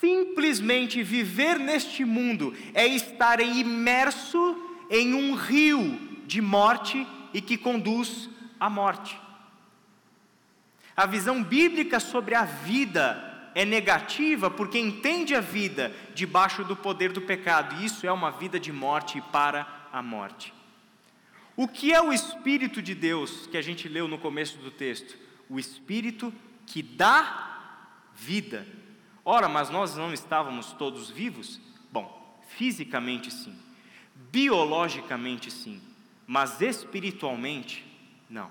[0.00, 4.56] Simplesmente viver neste mundo é estar imerso
[4.90, 9.18] em um rio de morte e que conduz à morte.
[10.96, 17.12] A visão bíblica sobre a vida é negativa porque entende a vida debaixo do poder
[17.12, 20.52] do pecado, e isso é uma vida de morte e para a morte.
[21.56, 25.16] O que é o Espírito de Deus que a gente leu no começo do texto?
[25.48, 26.32] O Espírito
[26.66, 28.66] que dá vida.
[29.24, 31.60] Ora, mas nós não estávamos todos vivos?
[31.90, 33.54] Bom, fisicamente sim,
[34.30, 35.80] biologicamente sim,
[36.26, 37.84] mas espiritualmente
[38.28, 38.50] não.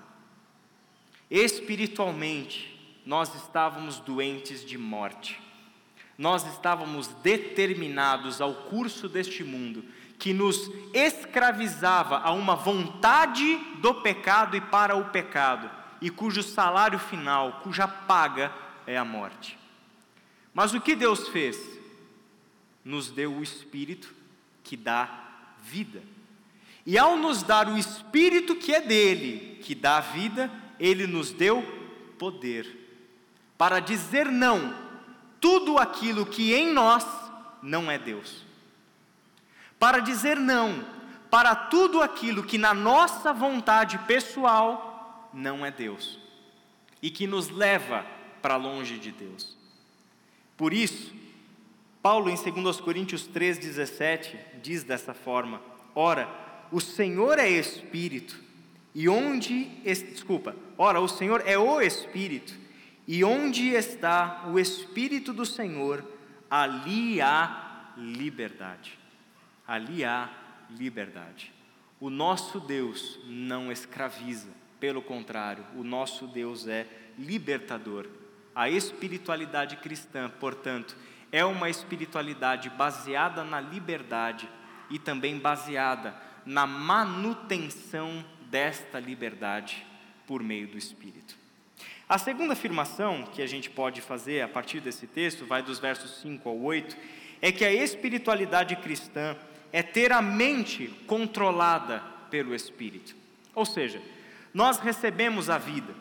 [1.30, 5.40] Espiritualmente, nós estávamos doentes de morte.
[6.16, 9.84] Nós estávamos determinados ao curso deste mundo
[10.18, 15.68] que nos escravizava a uma vontade do pecado e para o pecado,
[16.00, 18.52] e cujo salário final, cuja paga
[18.86, 19.58] é a morte.
[20.54, 21.58] Mas o que Deus fez?
[22.84, 24.14] Nos deu o Espírito
[24.62, 25.08] que dá
[25.60, 26.02] vida.
[26.84, 31.62] E ao nos dar o Espírito que é dele, que dá vida, ele nos deu
[32.18, 32.80] poder
[33.56, 34.74] para dizer não
[35.40, 37.04] tudo aquilo que em nós
[37.62, 38.52] não é Deus
[39.82, 40.84] para dizer não
[41.28, 46.20] para tudo aquilo que na nossa vontade pessoal não é Deus
[47.02, 48.06] e que nos leva
[48.40, 49.56] para longe de Deus.
[50.56, 51.12] Por isso,
[52.00, 55.60] Paulo em 2 Coríntios 3,17 diz dessa forma:
[55.96, 56.28] Ora,
[56.72, 58.36] o Senhor é Espírito,
[58.94, 62.52] e onde, desculpa, ora, o Senhor é o Espírito,
[63.06, 66.04] e onde está o Espírito do Senhor,
[66.50, 69.02] ali há liberdade
[69.66, 70.28] ali há
[70.70, 71.52] liberdade.
[72.00, 74.48] O nosso Deus não escraviza,
[74.80, 76.86] pelo contrário, o nosso Deus é
[77.18, 78.06] libertador.
[78.54, 80.96] A espiritualidade cristã, portanto,
[81.30, 84.48] é uma espiritualidade baseada na liberdade
[84.90, 89.86] e também baseada na manutenção desta liberdade
[90.26, 91.36] por meio do Espírito.
[92.08, 96.20] A segunda afirmação que a gente pode fazer a partir desse texto, vai dos versos
[96.20, 96.96] 5 ao 8,
[97.40, 99.36] é que a espiritualidade cristã
[99.72, 102.00] é ter a mente controlada
[102.30, 103.16] pelo Espírito.
[103.54, 104.02] Ou seja,
[104.52, 105.94] nós recebemos a vida,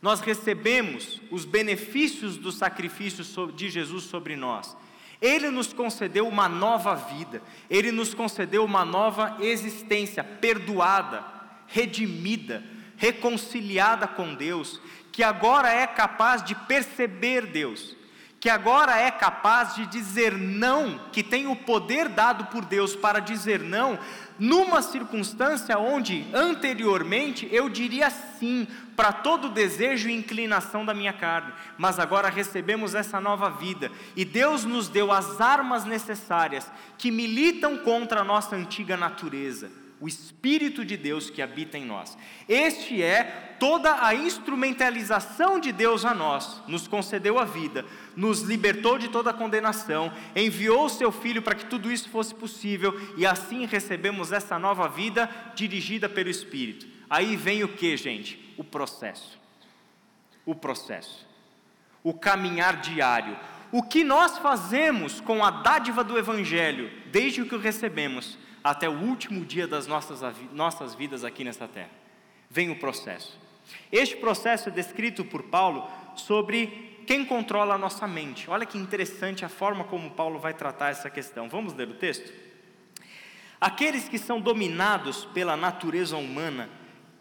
[0.00, 4.76] nós recebemos os benefícios do sacrifício de Jesus sobre nós.
[5.20, 11.24] Ele nos concedeu uma nova vida, ele nos concedeu uma nova existência, perdoada,
[11.66, 12.62] redimida,
[12.96, 17.96] reconciliada com Deus, que agora é capaz de perceber Deus,
[18.38, 23.18] que agora é capaz de dizer não, que tem o poder dado por Deus para
[23.18, 23.98] dizer não,
[24.38, 31.52] numa circunstância onde anteriormente eu diria sim para todo desejo e inclinação da minha carne,
[31.76, 37.78] mas agora recebemos essa nova vida e Deus nos deu as armas necessárias que militam
[37.78, 39.70] contra a nossa antiga natureza
[40.00, 42.16] o Espírito de Deus que habita em nós.
[42.48, 47.84] Este é toda a instrumentalização de Deus a nós, nos concedeu a vida,
[48.14, 52.98] nos libertou de toda condenação, enviou o seu Filho para que tudo isso fosse possível
[53.16, 56.86] e assim recebemos essa nova vida dirigida pelo Espírito.
[57.10, 58.54] Aí vem o que, gente?
[58.56, 59.38] O processo.
[60.46, 61.26] O processo.
[62.04, 63.36] O caminhar diário.
[63.72, 68.38] O que nós fazemos com a dádiva do Evangelho, desde que o recebemos,
[68.70, 70.20] até o último dia das nossas,
[70.52, 71.90] nossas vidas aqui nessa terra.
[72.50, 73.38] Vem o processo.
[73.90, 78.50] Este processo é descrito por Paulo sobre quem controla a nossa mente.
[78.50, 81.48] Olha que interessante a forma como Paulo vai tratar essa questão.
[81.48, 82.30] Vamos ler o texto?
[83.58, 86.68] Aqueles que são dominados pela natureza humana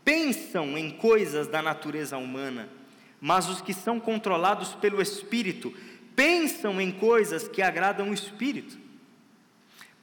[0.03, 2.69] pensam em coisas da natureza humana,
[3.19, 5.73] mas os que são controlados pelo Espírito
[6.15, 8.86] pensam em coisas que agradam o Espírito.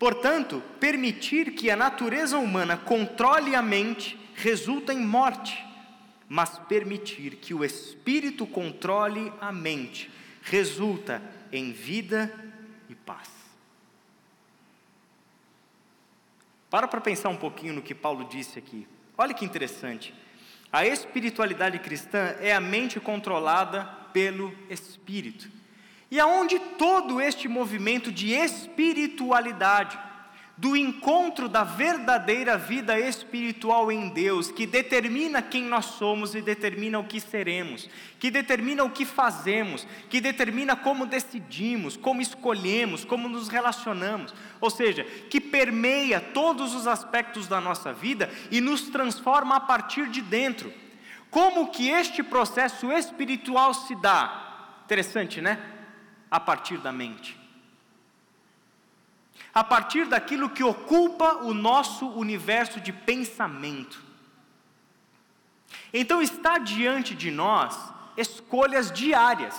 [0.04, 5.64] Portanto, permitir que a natureza humana controle a mente resulta em morte,
[6.28, 10.10] mas permitir que o espírito controle a mente
[10.42, 12.30] resulta em vida
[12.86, 13.30] e paz.
[16.68, 18.86] Para para pensar um pouquinho no que Paulo disse aqui.
[19.16, 20.12] Olha que interessante.
[20.70, 25.48] A espiritualidade cristã é a mente controlada pelo espírito.
[26.10, 29.98] E aonde todo este movimento de espiritualidade,
[30.56, 36.98] do encontro da verdadeira vida espiritual em Deus, que determina quem nós somos e determina
[37.00, 37.90] o que seremos,
[38.20, 44.70] que determina o que fazemos, que determina como decidimos, como escolhemos, como nos relacionamos, ou
[44.70, 50.20] seja, que permeia todos os aspectos da nossa vida e nos transforma a partir de
[50.20, 50.72] dentro.
[51.30, 54.82] Como que este processo espiritual se dá?
[54.84, 55.73] Interessante, né?
[56.34, 57.38] A partir da mente.
[59.54, 64.02] A partir daquilo que ocupa o nosso universo de pensamento.
[65.92, 67.78] Então está diante de nós
[68.16, 69.54] escolhas diárias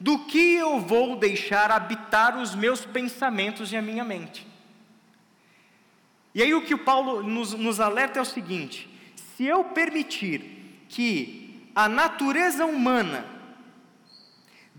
[0.00, 4.46] do que eu vou deixar habitar os meus pensamentos e a minha mente.
[6.34, 8.88] E aí o que o Paulo nos, nos alerta é o seguinte:
[9.36, 13.39] se eu permitir que a natureza humana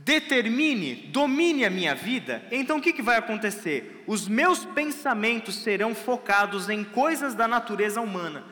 [0.03, 4.03] determine, domine a minha vida, então o que, que vai acontecer?
[4.07, 8.43] Os meus pensamentos serão focados em coisas da natureza humana.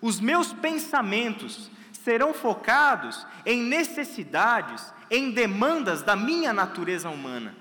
[0.00, 7.54] Os meus pensamentos serão focados em necessidades, em demandas da minha natureza humana.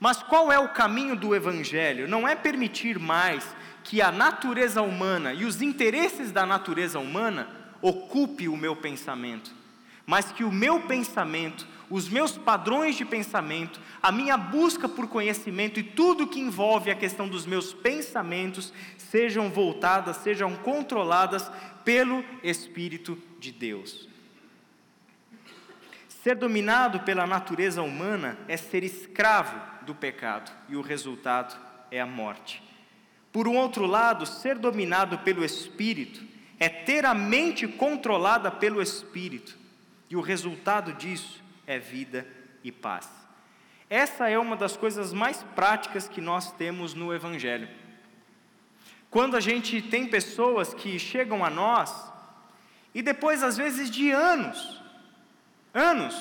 [0.00, 2.08] Mas qual é o caminho do Evangelho?
[2.08, 7.48] Não é permitir mais que a natureza humana e os interesses da natureza humana
[7.80, 9.63] ocupe o meu pensamento
[10.06, 15.80] mas que o meu pensamento, os meus padrões de pensamento, a minha busca por conhecimento
[15.80, 21.50] e tudo que envolve a questão dos meus pensamentos sejam voltadas, sejam controladas
[21.84, 24.08] pelo Espírito de Deus.
[26.08, 31.54] Ser dominado pela natureza humana é ser escravo do pecado e o resultado
[31.90, 32.62] é a morte.
[33.30, 36.22] Por um outro lado, ser dominado pelo Espírito
[36.58, 39.63] é ter a mente controlada pelo Espírito
[40.14, 42.24] e o resultado disso é vida
[42.62, 43.10] e paz.
[43.90, 47.68] Essa é uma das coisas mais práticas que nós temos no Evangelho.
[49.10, 52.12] Quando a gente tem pessoas que chegam a nós,
[52.94, 54.80] e depois, às vezes, de anos,
[55.74, 56.14] anos,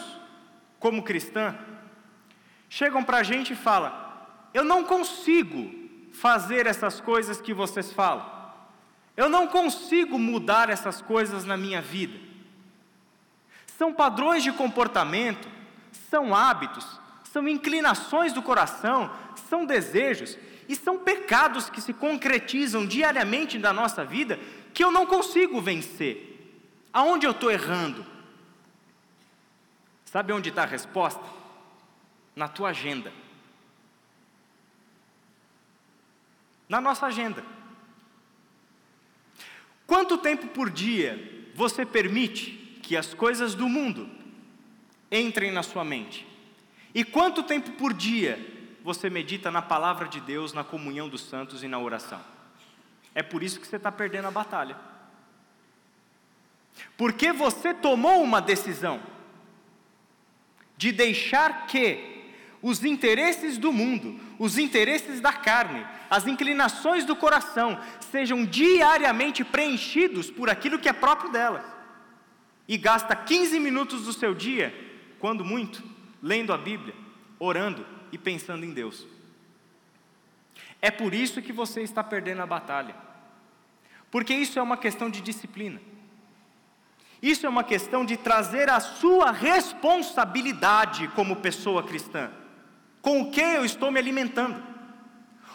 [0.80, 1.56] como cristã,
[2.68, 3.94] chegam para a gente e falam:
[4.56, 5.72] Eu não consigo
[6.12, 8.26] fazer essas coisas que vocês falam,
[9.16, 12.33] eu não consigo mudar essas coisas na minha vida.
[13.78, 15.48] São padrões de comportamento,
[16.10, 19.12] são hábitos, são inclinações do coração,
[19.50, 20.38] são desejos
[20.70, 24.40] e são pecados que se concretizam diariamente na nossa vida
[24.74, 26.30] que eu não consigo vencer.
[26.92, 28.06] Aonde eu estou errando?
[30.06, 31.24] Sabe onde está a resposta?
[32.36, 33.12] Na tua agenda.
[36.70, 37.44] Na nossa agenda.
[39.88, 44.08] Quanto tempo por dia você permite que as coisas do mundo
[45.10, 46.28] entrem na sua mente?
[46.94, 48.38] E quanto tempo por dia
[48.84, 52.22] você medita na palavra de Deus, na comunhão dos santos e na oração?
[53.16, 54.76] É por isso que você está perdendo a batalha.
[56.98, 59.02] Porque você tomou uma decisão
[60.76, 62.12] de deixar que
[62.62, 67.80] os interesses do mundo, os interesses da carne, as inclinações do coração
[68.12, 71.73] sejam diariamente preenchidos por aquilo que é próprio delas.
[72.68, 74.74] E gasta 15 minutos do seu dia,
[75.20, 75.84] quando muito,
[76.22, 76.96] lendo a Bíblia,
[77.40, 79.06] orando e pensando em Deus.
[80.82, 82.96] É por isso que você está perdendo a batalha.
[84.12, 85.82] Porque isso é uma questão de disciplina.
[87.22, 92.30] Isso é uma questão de trazer a sua responsabilidade como pessoa cristã.
[93.02, 94.62] Com o que eu estou me alimentando?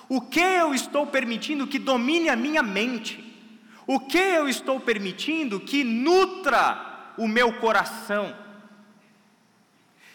[0.09, 3.23] O que eu estou permitindo que domine a minha mente?
[3.87, 6.88] O que eu estou permitindo que nutra
[7.19, 8.35] o meu coração?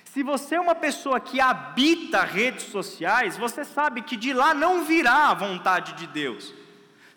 [0.06, 4.84] Se você é uma pessoa que habita redes sociais, você sabe que de lá não
[4.84, 6.54] virá a vontade de Deus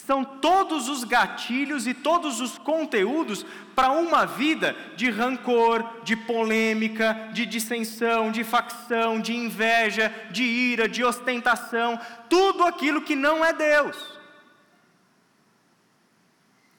[0.07, 7.29] são todos os gatilhos e todos os conteúdos para uma vida de rancor, de polêmica,
[7.33, 13.53] de dissensão, de facção, de inveja, de ira, de ostentação, tudo aquilo que não é
[13.53, 14.17] Deus.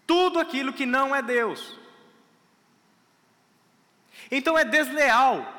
[0.08, 1.78] Tudo aquilo que não é Deus.
[4.30, 5.54] Então é desleal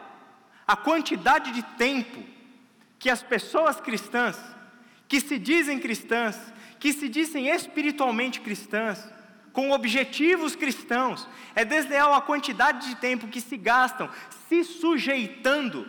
[0.66, 2.22] a quantidade de tempo
[2.98, 4.38] que as pessoas cristãs,
[5.06, 9.08] que se dizem cristãs, que se dizem espiritualmente cristãs,
[9.52, 14.08] com objetivos cristãos, é desleal a quantidade de tempo que se gastam
[14.48, 15.88] se sujeitando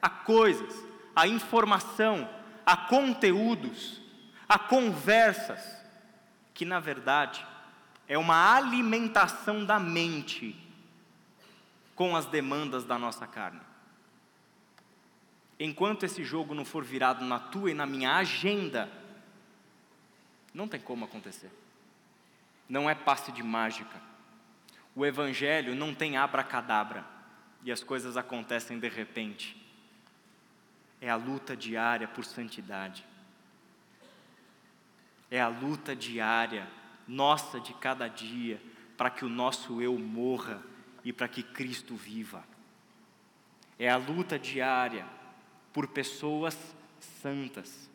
[0.00, 0.74] a coisas,
[1.14, 2.28] a informação,
[2.64, 4.00] a conteúdos,
[4.48, 5.60] a conversas,
[6.54, 7.44] que na verdade
[8.08, 10.56] é uma alimentação da mente
[11.98, 13.60] com as demandas da nossa carne.
[15.58, 18.88] Enquanto esse jogo não for virado na tua e na minha agenda,
[20.54, 21.50] não tem como acontecer.
[22.68, 24.00] Não é passe de mágica.
[24.94, 27.04] O Evangelho não tem abracadabra
[27.64, 29.60] e as coisas acontecem de repente.
[31.00, 33.04] É a luta diária por santidade.
[35.28, 36.68] É a luta diária,
[37.08, 38.62] nossa de cada dia,
[38.96, 40.62] para que o nosso eu morra
[41.04, 42.44] e para que Cristo viva.
[43.78, 45.06] É a luta diária
[45.72, 46.56] por pessoas
[47.22, 47.88] santas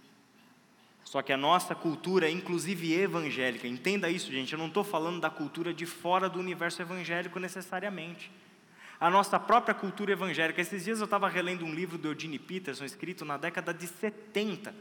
[1.13, 5.29] só que a nossa cultura, inclusive evangélica, entenda isso, gente, eu não estou falando da
[5.29, 8.31] cultura de fora do universo evangélico necessariamente.
[8.99, 10.59] A nossa própria cultura evangélica.
[10.59, 14.73] Esses dias eu estava relendo um livro do Eugene Peterson, escrito na década de 70.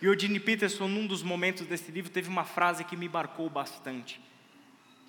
[0.00, 4.20] E Eugene Peterson, num dos momentos desse livro, teve uma frase que me marcou bastante.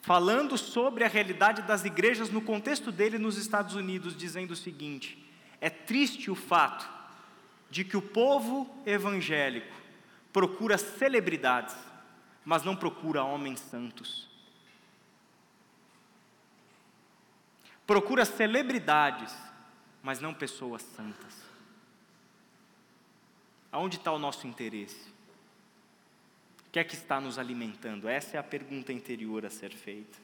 [0.03, 5.17] Falando sobre a realidade das igrejas no contexto dele nos Estados Unidos, dizendo o seguinte:
[5.61, 6.85] é triste o fato
[7.69, 9.73] de que o povo evangélico
[10.33, 11.73] procura celebridades,
[12.43, 14.29] mas não procura homens santos.
[17.87, 19.33] Procura celebridades,
[20.03, 21.33] mas não pessoas santas.
[23.71, 25.12] Aonde está o nosso interesse?
[26.73, 28.09] Que é que está nos alimentando?
[28.09, 30.17] Essa é a pergunta interior a ser feita.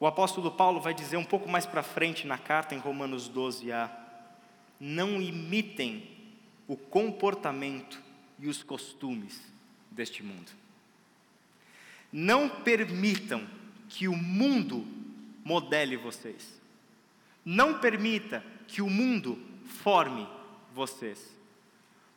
[0.00, 3.88] O apóstolo Paulo vai dizer um pouco mais para frente na carta, em Romanos 12a:
[4.80, 6.02] não imitem
[6.66, 8.02] o comportamento
[8.40, 9.40] e os costumes
[9.88, 10.50] deste mundo.
[12.12, 13.46] Não permitam
[13.88, 14.84] que o mundo
[15.44, 16.60] modele vocês.
[17.44, 20.26] Não permita que o mundo forme
[20.74, 21.38] vocês.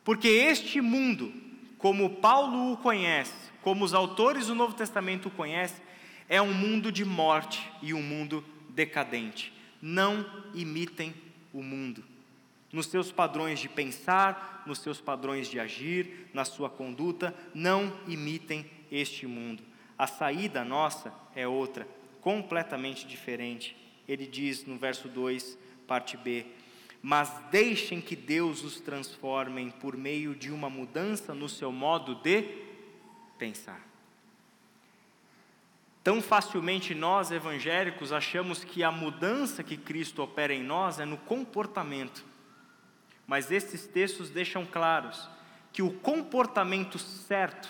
[0.04, 1.32] Porque este mundo,
[1.78, 3.32] como Paulo o conhece,
[3.62, 5.82] como os autores do Novo Testamento o conhecem,
[6.28, 9.52] é um mundo de morte e um mundo decadente.
[9.80, 11.14] Não imitem
[11.52, 12.04] o mundo.
[12.70, 18.68] Nos seus padrões de pensar, nos seus padrões de agir, na sua conduta, não imitem
[18.90, 19.62] este mundo.
[19.96, 21.86] A saída nossa é outra,
[22.20, 23.76] completamente diferente.
[24.08, 26.46] Ele diz no verso 2, parte B:
[27.06, 32.42] Mas deixem que Deus os transforme por meio de uma mudança no seu modo de
[33.36, 33.78] pensar.
[36.02, 41.18] Tão facilmente nós evangélicos achamos que a mudança que Cristo opera em nós é no
[41.18, 42.24] comportamento.
[43.26, 45.28] Mas esses textos deixam claros
[45.74, 47.68] que o comportamento certo,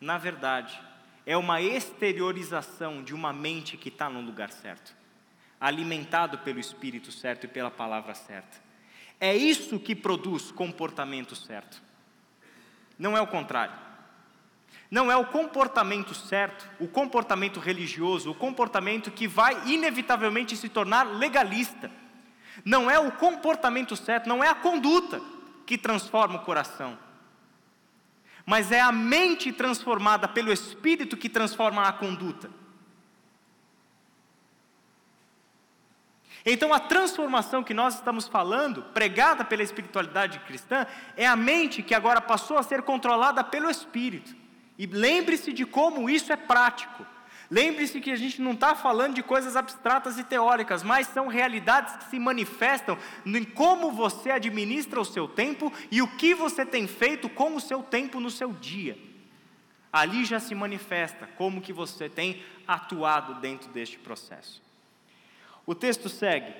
[0.00, 0.80] na verdade,
[1.26, 4.94] é uma exteriorização de uma mente que está no lugar certo,
[5.60, 8.62] alimentado pelo Espírito certo e pela palavra certa.
[9.20, 11.82] É isso que produz comportamento certo,
[12.98, 13.84] não é o contrário.
[14.90, 21.04] Não é o comportamento certo, o comportamento religioso, o comportamento que vai inevitavelmente se tornar
[21.04, 21.90] legalista.
[22.64, 25.20] Não é o comportamento certo, não é a conduta
[25.66, 26.96] que transforma o coração.
[28.46, 32.50] Mas é a mente transformada pelo Espírito que transforma a conduta.
[36.46, 40.86] Então, a transformação que nós estamos falando, pregada pela espiritualidade cristã,
[41.16, 44.36] é a mente que agora passou a ser controlada pelo Espírito.
[44.78, 47.06] E lembre-se de como isso é prático.
[47.50, 51.96] Lembre-se que a gente não está falando de coisas abstratas e teóricas, mas são realidades
[51.96, 56.86] que se manifestam em como você administra o seu tempo e o que você tem
[56.86, 58.98] feito com o seu tempo no seu dia.
[59.92, 64.63] Ali já se manifesta como que você tem atuado dentro deste processo.
[65.66, 66.52] O texto segue: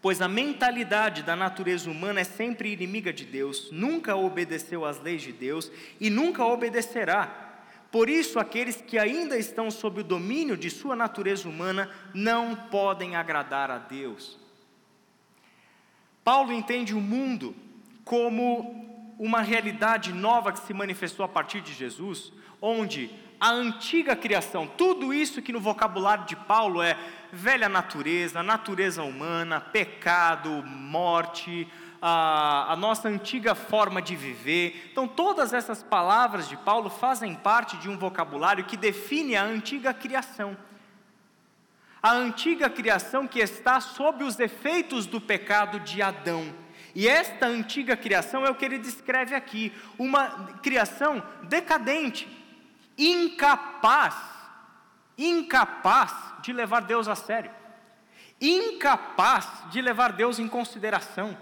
[0.00, 5.22] Pois a mentalidade da natureza humana é sempre inimiga de Deus, nunca obedeceu às leis
[5.22, 5.70] de Deus
[6.00, 7.44] e nunca obedecerá.
[7.90, 13.16] Por isso, aqueles que ainda estão sob o domínio de sua natureza humana não podem
[13.16, 14.38] agradar a Deus.
[16.22, 17.54] Paulo entende o mundo
[18.04, 23.10] como uma realidade nova que se manifestou a partir de Jesus, onde
[23.40, 26.96] a antiga criação, tudo isso que no vocabulário de Paulo é
[27.32, 31.68] velha natureza, natureza humana, pecado, morte,
[32.00, 34.88] a, a, nossa antiga forma de viver.
[34.90, 39.92] Então, todas essas palavras de Paulo fazem parte de um vocabulário que define a antiga
[39.92, 40.56] criação.
[42.02, 46.54] A antiga criação que está sob os efeitos do pecado de Adão.
[46.94, 50.30] E esta antiga criação é o que ele descreve aqui: uma
[50.62, 52.28] criação decadente,
[52.96, 54.14] incapaz,
[55.16, 57.50] incapaz de levar Deus a sério,
[58.40, 61.36] incapaz de levar Deus em consideração,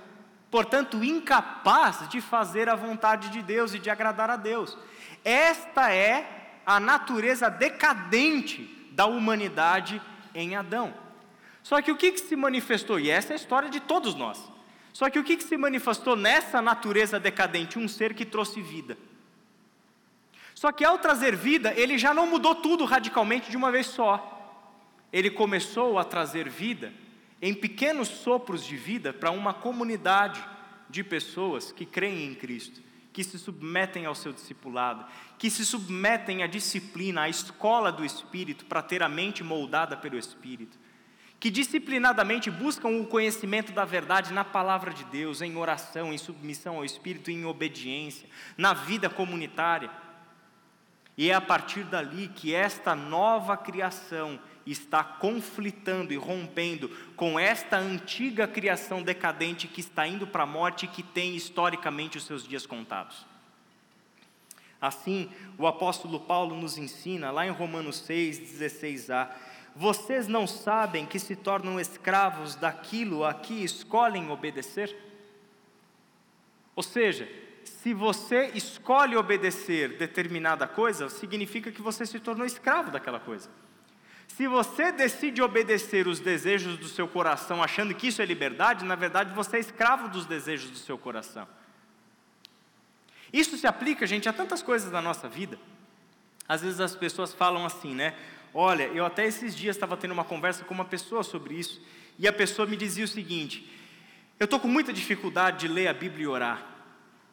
[0.51, 4.77] portanto, incapaz de fazer a vontade de Deus e de agradar a Deus.
[5.25, 10.01] Esta é a natureza decadente da humanidade
[10.35, 10.95] em Adão.
[11.63, 13.01] Só que o que, que se manifestou?
[13.01, 14.39] E essa é a história de todos nós.
[14.93, 17.79] Só que o que, que se manifestou nessa natureza decadente?
[17.79, 18.97] Um ser que trouxe vida.
[20.65, 24.67] Só que ao trazer vida, ele já não mudou tudo radicalmente de uma vez só.
[25.13, 26.91] Ele começou a trazer vida
[27.43, 30.43] em pequenos sopros de vida para uma comunidade
[30.89, 32.81] de pessoas que creem em Cristo,
[33.13, 35.05] que se submetem ao seu discipulado,
[35.37, 40.17] que se submetem à disciplina, à escola do Espírito, para ter a mente moldada pelo
[40.17, 40.79] Espírito,
[41.39, 46.77] que disciplinadamente buscam o conhecimento da verdade na palavra de Deus, em oração, em submissão
[46.77, 49.91] ao Espírito, em obediência, na vida comunitária
[51.17, 57.77] e é a partir dali que esta nova criação está conflitando e rompendo com esta
[57.77, 62.47] antiga criação decadente que está indo para a morte e que tem historicamente os seus
[62.47, 63.27] dias contados.
[64.81, 69.29] Assim, o apóstolo Paulo nos ensina, lá em Romanos 6, 16a,
[69.77, 74.95] vocês não sabem que se tornam escravos daquilo a que escolhem obedecer?
[76.77, 77.29] Ou seja,
[77.85, 83.51] se você escolhe obedecer determinada coisa, significa que você se tornou escravo daquela coisa.
[84.27, 88.95] Se você decide obedecer os desejos do seu coração, achando que isso é liberdade, na
[88.95, 91.47] verdade você é escravo dos desejos do seu coração.
[93.31, 95.59] Isso se aplica, gente, a tantas coisas da nossa vida.
[96.49, 98.15] Às vezes as pessoas falam assim, né?
[98.55, 101.83] Olha, eu até esses dias estava tendo uma conversa com uma pessoa sobre isso,
[102.19, 103.71] e a pessoa me dizia o seguinte:
[104.41, 106.74] eu estou com muita dificuldade de ler a Bíblia e orar.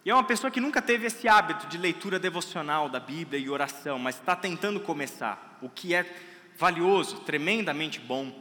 [0.03, 3.47] E é uma pessoa que nunca teve esse hábito de leitura devocional da Bíblia e
[3.47, 6.03] oração, mas está tentando começar, o que é
[6.57, 8.33] valioso, tremendamente bom.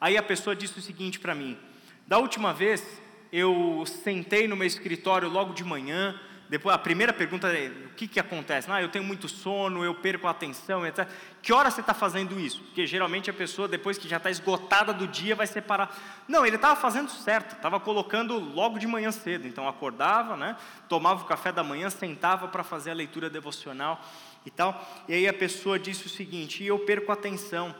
[0.00, 1.58] Aí a pessoa disse o seguinte para mim:
[2.06, 2.82] da última vez
[3.30, 6.18] eu sentei no meu escritório logo de manhã,
[6.48, 8.70] depois a primeira pergunta é: o que, que acontece?
[8.70, 11.08] Ah, eu tenho muito sono, eu perco a atenção, etc.
[11.40, 12.60] Que hora você está fazendo isso?
[12.62, 15.96] Porque geralmente a pessoa, depois que já está esgotada do dia, vai separar.
[16.28, 19.46] Não, ele estava fazendo certo, estava colocando logo de manhã cedo.
[19.46, 20.56] Então acordava, né,
[20.88, 24.00] tomava o café da manhã, sentava para fazer a leitura devocional
[24.44, 24.86] e tal.
[25.08, 27.74] E aí a pessoa disse o seguinte: e eu perco a atenção.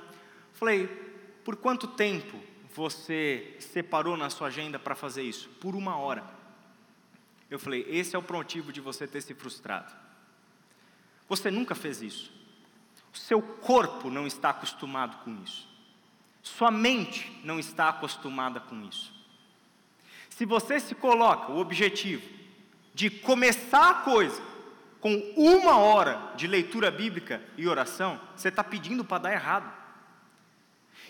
[0.55, 0.87] Falei,
[1.45, 2.41] por quanto tempo
[2.75, 5.49] você separou na sua agenda para fazer isso?
[5.61, 6.34] Por uma hora.
[7.55, 9.93] Eu falei: esse é o motivo de você ter se frustrado.
[11.29, 12.33] Você nunca fez isso.
[13.13, 15.69] O seu corpo não está acostumado com isso.
[16.43, 19.15] Sua mente não está acostumada com isso.
[20.29, 22.29] Se você se coloca o objetivo
[22.93, 24.43] de começar a coisa
[25.01, 29.73] com uma hora de leitura bíblica e oração, você está pedindo para dar errado.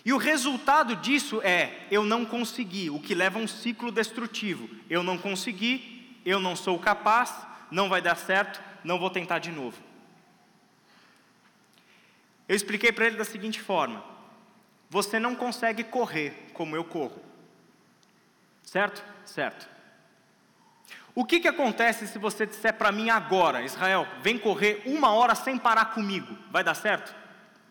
[0.05, 4.69] E o resultado disso é: eu não consegui, o que leva a um ciclo destrutivo.
[4.87, 5.94] Eu não consegui,
[6.25, 9.77] eu não sou capaz, não vai dar certo, não vou tentar de novo.
[12.47, 14.03] Eu expliquei para ele da seguinte forma:
[14.89, 17.21] você não consegue correr como eu corro.
[18.63, 19.03] Certo?
[19.23, 19.69] Certo.
[21.13, 25.33] O que, que acontece se você disser para mim agora, Israel, vem correr uma hora
[25.33, 26.37] sem parar comigo?
[26.51, 27.15] Vai dar certo?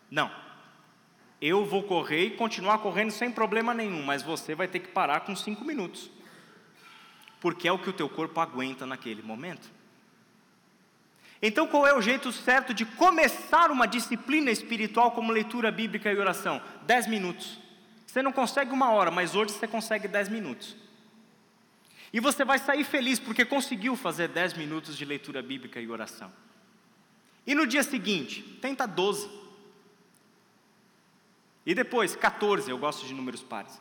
[0.09, 0.31] Não.
[1.39, 5.19] Eu vou correr e continuar correndo sem problema nenhum, mas você vai ter que parar
[5.19, 6.09] com cinco minutos.
[7.45, 9.69] Porque é o que o teu corpo aguenta naquele momento.
[11.39, 16.17] Então, qual é o jeito certo de começar uma disciplina espiritual como leitura bíblica e
[16.17, 16.59] oração?
[16.87, 17.59] Dez minutos.
[18.07, 20.75] Você não consegue uma hora, mas hoje você consegue dez minutos.
[22.11, 26.33] E você vai sair feliz porque conseguiu fazer dez minutos de leitura bíblica e oração.
[27.45, 29.29] E no dia seguinte, tenta doze.
[31.63, 33.79] E depois, 14, eu gosto de números pares.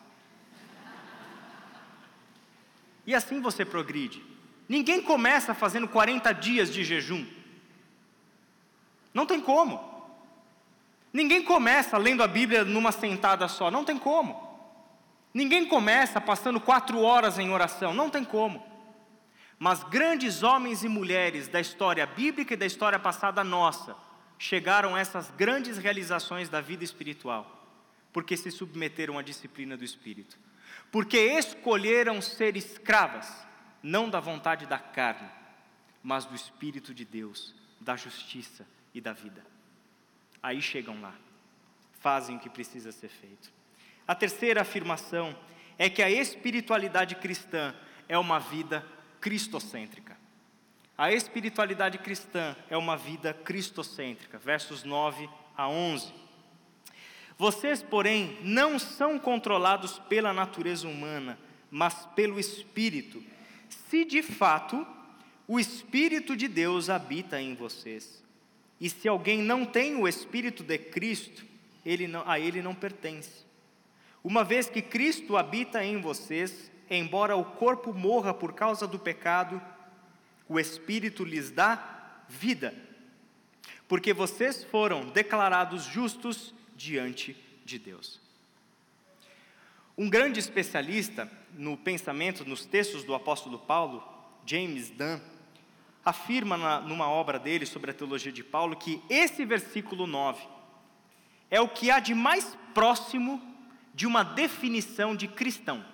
[3.06, 4.22] E assim você progride.
[4.68, 7.26] Ninguém começa fazendo 40 dias de jejum.
[9.12, 9.92] Não tem como.
[11.12, 14.42] Ninguém começa lendo a Bíblia numa sentada só, não tem como.
[15.32, 18.64] Ninguém começa passando quatro horas em oração, não tem como.
[19.58, 23.96] Mas grandes homens e mulheres da história bíblica e da história passada nossa
[24.38, 27.64] chegaram a essas grandes realizações da vida espiritual,
[28.12, 30.36] porque se submeteram à disciplina do Espírito,
[30.94, 33.28] porque escolheram ser escravas,
[33.82, 35.28] não da vontade da carne,
[36.00, 38.64] mas do Espírito de Deus, da justiça,
[38.94, 39.44] e da vida.
[40.40, 41.12] Aí chegam lá,
[41.98, 43.52] fazem o que precisa ser feito.
[44.06, 45.36] A terceira afirmação
[45.76, 47.74] é que a espiritualidade cristã
[48.08, 48.86] é uma vida
[49.20, 50.16] cristocêntrica.
[50.96, 54.38] A espiritualidade cristã é uma vida cristocêntrica.
[54.38, 56.14] Versos 9 a 11.
[57.36, 61.38] Vocês, porém, não são controlados pela natureza humana,
[61.70, 63.22] mas pelo Espírito,
[63.68, 64.86] se de fato
[65.46, 68.22] o Espírito de Deus habita em vocês.
[68.80, 71.44] E se alguém não tem o Espírito de Cristo,
[71.84, 73.44] ele não, a ele não pertence.
[74.22, 79.60] Uma vez que Cristo habita em vocês, embora o corpo morra por causa do pecado,
[80.48, 82.74] o Espírito lhes dá vida,
[83.86, 88.20] porque vocês foram declarados justos diante de Deus.
[89.96, 94.02] Um grande especialista no pensamento, nos textos do apóstolo Paulo,
[94.44, 95.20] James Dunn,
[96.04, 100.42] afirma na, numa obra dele sobre a teologia de Paulo que esse versículo 9
[101.50, 103.40] é o que há de mais próximo
[103.94, 105.84] de uma definição de cristão.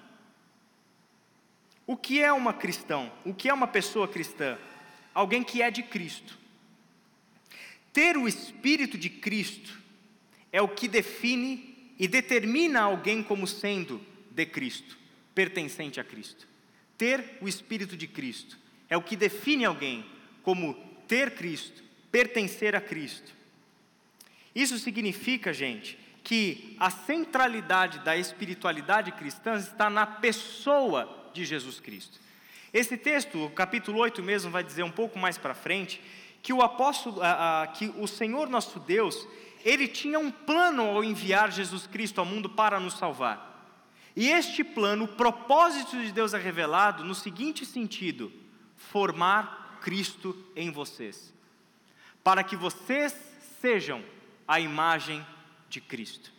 [1.86, 3.12] O que é uma cristão?
[3.24, 4.56] O que é uma pessoa cristã?
[5.12, 6.38] Alguém que é de Cristo.
[7.92, 9.79] Ter o Espírito de Cristo
[10.52, 14.96] é o que define e determina alguém como sendo de Cristo,
[15.34, 16.48] pertencente a Cristo.
[16.96, 20.04] Ter o Espírito de Cristo é o que define alguém
[20.42, 20.74] como
[21.06, 23.32] ter Cristo, pertencer a Cristo.
[24.54, 32.18] Isso significa, gente, que a centralidade da espiritualidade cristã está na pessoa de Jesus Cristo.
[32.72, 36.00] Esse texto, o capítulo 8 mesmo, vai dizer um pouco mais para frente
[36.42, 39.26] que o apóstolo, a, a, que o Senhor nosso Deus,
[39.64, 43.48] ele tinha um plano ao enviar Jesus Cristo ao mundo para nos salvar.
[44.16, 48.32] E este plano, o propósito de Deus é revelado no seguinte sentido:
[48.76, 51.32] formar Cristo em vocês,
[52.22, 53.14] para que vocês
[53.60, 54.02] sejam
[54.46, 55.24] a imagem
[55.68, 56.32] de Cristo.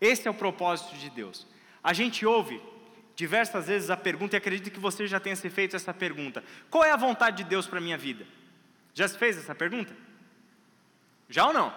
[0.00, 1.46] Esse é o propósito de Deus.
[1.82, 2.60] A gente ouve
[3.14, 6.84] diversas vezes a pergunta, e acredito que você já tenha se feito essa pergunta: qual
[6.84, 8.26] é a vontade de Deus para a minha vida?
[8.92, 9.96] Já se fez essa pergunta?
[11.28, 11.72] Já ou não?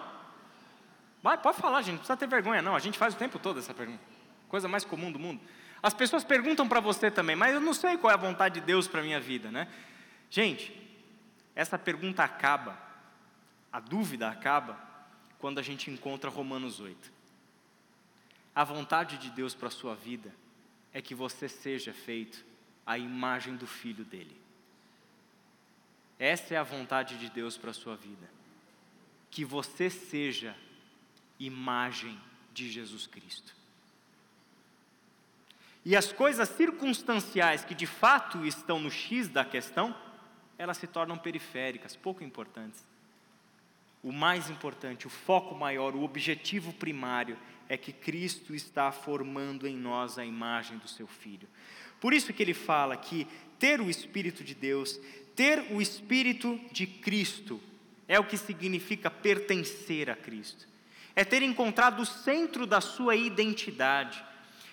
[1.22, 2.76] Vai, pode falar, gente, não precisa ter vergonha, não.
[2.76, 4.02] A gente faz o tempo todo essa pergunta.
[4.48, 5.40] Coisa mais comum do mundo.
[5.82, 8.66] As pessoas perguntam para você também, mas eu não sei qual é a vontade de
[8.66, 9.68] Deus para a minha vida, né?
[10.30, 10.74] Gente,
[11.54, 12.78] essa pergunta acaba,
[13.72, 14.78] a dúvida acaba,
[15.38, 17.12] quando a gente encontra Romanos 8.
[18.54, 20.34] A vontade de Deus para a sua vida
[20.92, 22.44] é que você seja feito
[22.84, 24.36] à imagem do Filho dele.
[26.18, 28.28] Essa é a vontade de Deus para a sua vida.
[29.30, 30.56] Que você seja
[31.38, 32.18] imagem
[32.52, 33.54] de Jesus Cristo.
[35.84, 39.96] E as coisas circunstanciais que de fato estão no X da questão,
[40.58, 42.84] elas se tornam periféricas, pouco importantes.
[44.02, 47.36] o mais importante, o foco maior, o objetivo primário
[47.68, 51.48] é que Cristo está formando em nós a imagem do seu Filho.
[52.00, 53.26] Por isso que ele fala que
[53.58, 55.00] ter o Espírito de Deus,
[55.34, 57.60] ter o Espírito de Cristo,
[58.06, 60.66] é o que significa pertencer a Cristo.
[61.18, 64.24] É ter encontrado o centro da sua identidade.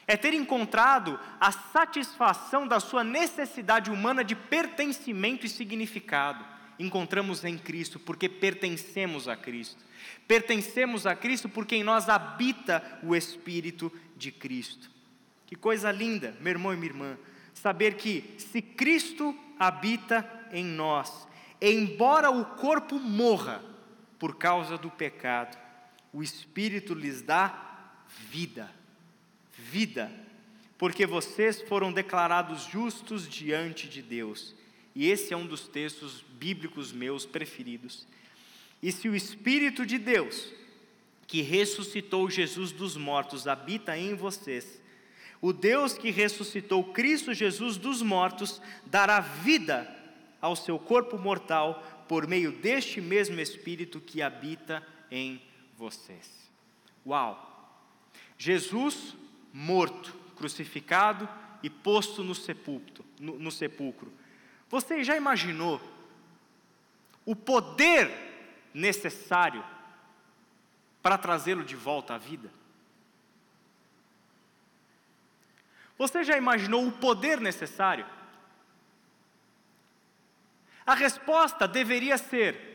[0.05, 6.45] É ter encontrado a satisfação da sua necessidade humana de pertencimento e significado.
[6.77, 9.83] Encontramos em Cristo porque pertencemos a Cristo.
[10.27, 14.91] Pertencemos a Cristo porque em nós habita o Espírito de Cristo.
[15.47, 17.17] Que coisa linda, meu irmão e minha irmã,
[17.55, 21.27] saber que se Cristo habita em nós,
[21.59, 23.63] embora o corpo morra
[24.19, 25.64] por causa do pecado,
[26.15, 27.93] o Espírito lhes dá
[28.31, 28.71] vida.
[29.57, 30.09] Vida,
[30.77, 34.55] porque vocês foram declarados justos diante de Deus.
[34.95, 38.07] E esse é um dos textos bíblicos meus preferidos.
[38.81, 40.53] E se o Espírito de Deus,
[41.27, 44.81] que ressuscitou Jesus dos mortos, habita em vocês,
[45.41, 49.93] o Deus que ressuscitou Cristo Jesus dos mortos dará vida
[50.39, 55.54] ao seu corpo mortal por meio deste mesmo Espírito que habita em vocês.
[57.05, 57.53] Uau!
[58.37, 59.15] Jesus
[59.53, 61.29] morto, crucificado
[61.63, 63.05] e posto no sepulcro.
[63.19, 64.11] No, no sepulcro.
[64.69, 65.81] Você já imaginou
[67.25, 68.11] o poder
[68.73, 69.63] necessário
[71.01, 72.51] para trazê-lo de volta à vida?
[75.97, 78.05] Você já imaginou o poder necessário?
[80.85, 82.74] A resposta deveria ser: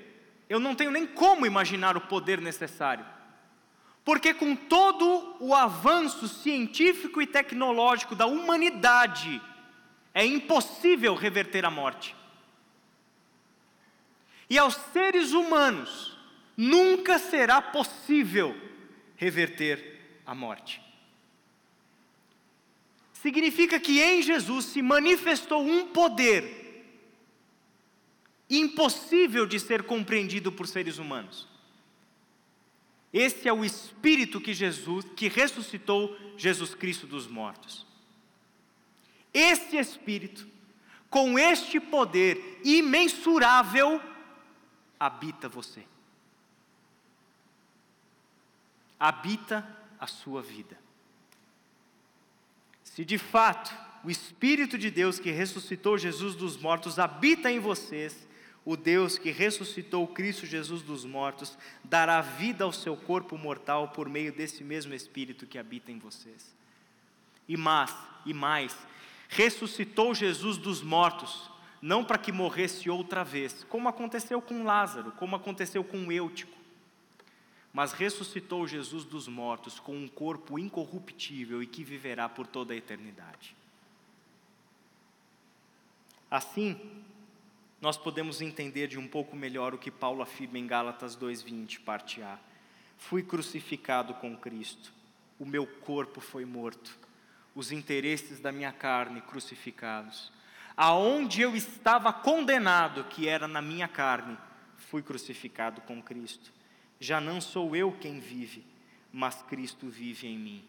[0.50, 3.06] eu não tenho nem como imaginar o poder necessário.
[4.04, 9.40] Porque, com todo o avanço científico e tecnológico da humanidade,
[10.12, 12.16] é impossível reverter a morte.
[14.48, 16.18] E aos seres humanos
[16.56, 18.52] nunca será possível
[19.14, 20.82] reverter a morte.
[23.12, 26.59] Significa que em Jesus se manifestou um poder
[28.50, 31.48] impossível de ser compreendido por seres humanos.
[33.12, 37.86] Esse é o espírito que Jesus, que ressuscitou Jesus Cristo dos mortos.
[39.32, 40.46] Esse espírito,
[41.08, 44.00] com este poder imensurável,
[44.98, 45.84] habita você.
[48.98, 49.66] Habita
[49.98, 50.78] a sua vida.
[52.82, 58.26] Se de fato o Espírito de Deus que ressuscitou Jesus dos mortos habita em vocês,
[58.64, 64.08] o Deus que ressuscitou Cristo Jesus dos mortos dará vida ao seu corpo mortal por
[64.08, 66.54] meio desse mesmo Espírito que habita em vocês.
[67.48, 67.94] E mais,
[68.26, 68.76] e mais,
[69.28, 71.50] ressuscitou Jesus dos mortos
[71.80, 76.58] não para que morresse outra vez, como aconteceu com Lázaro, como aconteceu com Eutico,
[77.72, 82.76] mas ressuscitou Jesus dos mortos com um corpo incorruptível e que viverá por toda a
[82.76, 83.56] eternidade.
[86.30, 86.78] Assim,
[87.80, 92.22] nós podemos entender de um pouco melhor o que Paulo afirma em Gálatas 2:20, parte
[92.22, 92.38] A.
[92.98, 94.92] Fui crucificado com Cristo.
[95.38, 96.98] O meu corpo foi morto.
[97.54, 100.32] Os interesses da minha carne crucificados
[100.80, 104.34] aonde eu estava condenado, que era na minha carne,
[104.78, 106.50] fui crucificado com Cristo.
[106.98, 108.64] Já não sou eu quem vive,
[109.12, 110.64] mas Cristo vive em mim.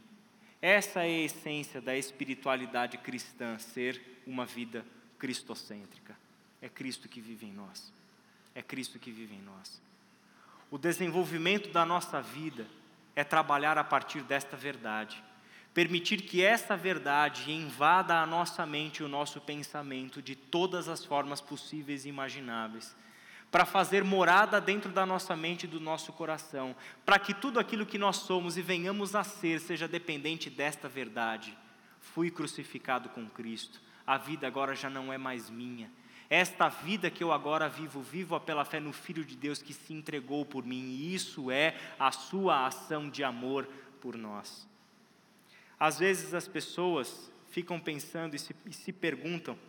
[0.62, 4.86] Essa é a essência da espiritualidade cristã, ser uma vida
[5.18, 6.14] cristocêntrica.
[6.62, 7.92] É Cristo que vive em nós.
[8.54, 9.82] É Cristo que vive em nós.
[10.70, 12.68] O desenvolvimento da nossa vida
[13.16, 15.22] é trabalhar a partir desta verdade
[15.74, 21.06] permitir que essa verdade invada a nossa mente e o nosso pensamento de todas as
[21.06, 22.96] formas possíveis e imagináveis,
[23.50, 27.86] para fazer morada dentro da nossa mente e do nosso coração, para que tudo aquilo
[27.86, 31.58] que nós somos e venhamos a ser seja dependente desta verdade.
[32.00, 35.90] Fui crucificado com Cristo, a vida agora já não é mais minha.
[36.32, 39.94] Esta vida que eu agora vivo, vivo pela fé no Filho de Deus que se
[39.94, 43.68] entregou por mim, e isso é a sua ação de amor
[44.00, 44.66] por nós.
[45.78, 49.60] Às vezes as pessoas ficam pensando e se, e se perguntam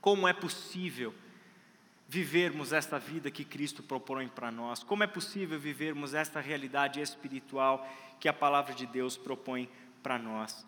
[0.00, 1.12] como é possível
[2.08, 7.86] vivermos esta vida que Cristo propõe para nós, como é possível vivermos esta realidade espiritual
[8.18, 9.68] que a palavra de Deus propõe
[10.02, 10.66] para nós.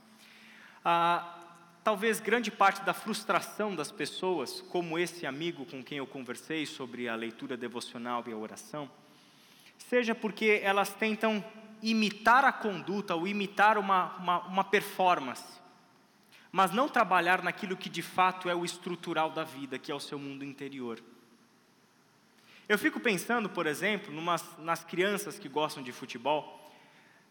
[0.85, 1.42] Ah,
[1.85, 7.09] talvez grande parte da frustração das pessoas, como esse amigo com quem eu conversei sobre
[7.09, 8.91] a leitura devocional e a oração,
[9.79, 11.45] seja porque elas tentam
[11.83, 15.61] imitar a conduta ou imitar uma, uma, uma performance,
[16.53, 20.01] mas não trabalhar naquilo que de fato é o estrutural da vida, que é o
[20.01, 21.03] seu mundo interior.
[22.69, 26.62] Eu fico pensando, por exemplo, numas, nas crianças que gostam de futebol.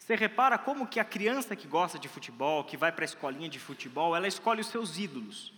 [0.02, 3.48] Você repara como que a criança que gosta de futebol, que vai para a escolinha
[3.48, 5.54] de futebol, ela escolhe os seus ídolos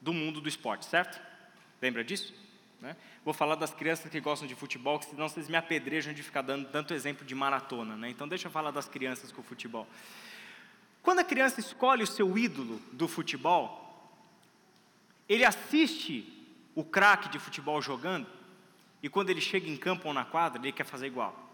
[0.00, 1.20] do mundo do esporte, certo?
[1.80, 2.34] Lembra disso?
[2.80, 2.96] Né?
[3.24, 6.42] Vou falar das crianças que gostam de futebol, que senão vocês me apedrejam de ficar
[6.42, 7.96] dando tanto exemplo de maratona.
[7.96, 8.10] Né?
[8.10, 9.86] Então deixa eu falar das crianças com futebol.
[11.00, 14.12] Quando a criança escolhe o seu ídolo do futebol,
[15.28, 16.26] ele assiste
[16.74, 18.26] o craque de futebol jogando,
[19.00, 21.47] e quando ele chega em campo ou na quadra, ele quer fazer igual.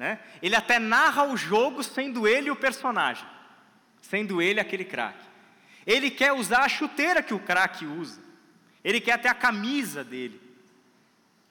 [0.00, 0.18] Né?
[0.40, 3.26] Ele até narra o jogo sendo ele o personagem,
[4.00, 5.26] sendo ele aquele craque.
[5.86, 8.18] Ele quer usar a chuteira que o craque usa.
[8.82, 10.40] Ele quer até a camisa dele.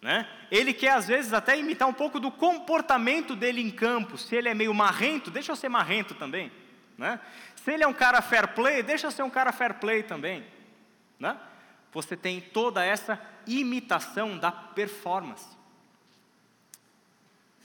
[0.02, 0.28] Né?
[0.50, 4.18] Ele quer, às vezes, até imitar um pouco do comportamento dele em campo.
[4.18, 6.52] Se ele é meio marrento, deixa eu ser marrento também.
[6.97, 7.20] Né?
[7.56, 10.43] Se ele é um cara fair play, deixa eu ser um cara fair play também.
[11.20, 11.38] Né?
[11.91, 15.59] Você tem toda essa imitação da performance.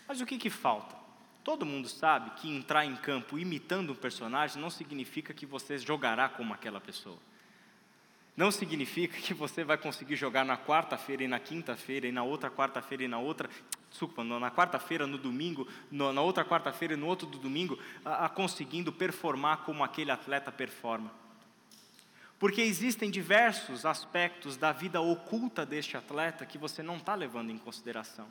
[0.07, 0.95] Mas o que, que falta?
[1.43, 6.29] Todo mundo sabe que entrar em campo imitando um personagem não significa que você jogará
[6.29, 7.19] como aquela pessoa.
[8.37, 12.51] Não significa que você vai conseguir jogar na quarta-feira e na quinta-feira e na outra
[12.51, 13.49] quarta-feira e na outra,
[13.89, 18.29] desculpa, na quarta-feira, no domingo, na outra quarta-feira e no outro do domingo, a, a
[18.29, 21.13] conseguindo performar como aquele atleta performa.
[22.39, 27.59] Porque existem diversos aspectos da vida oculta deste atleta que você não está levando em
[27.59, 28.27] consideração.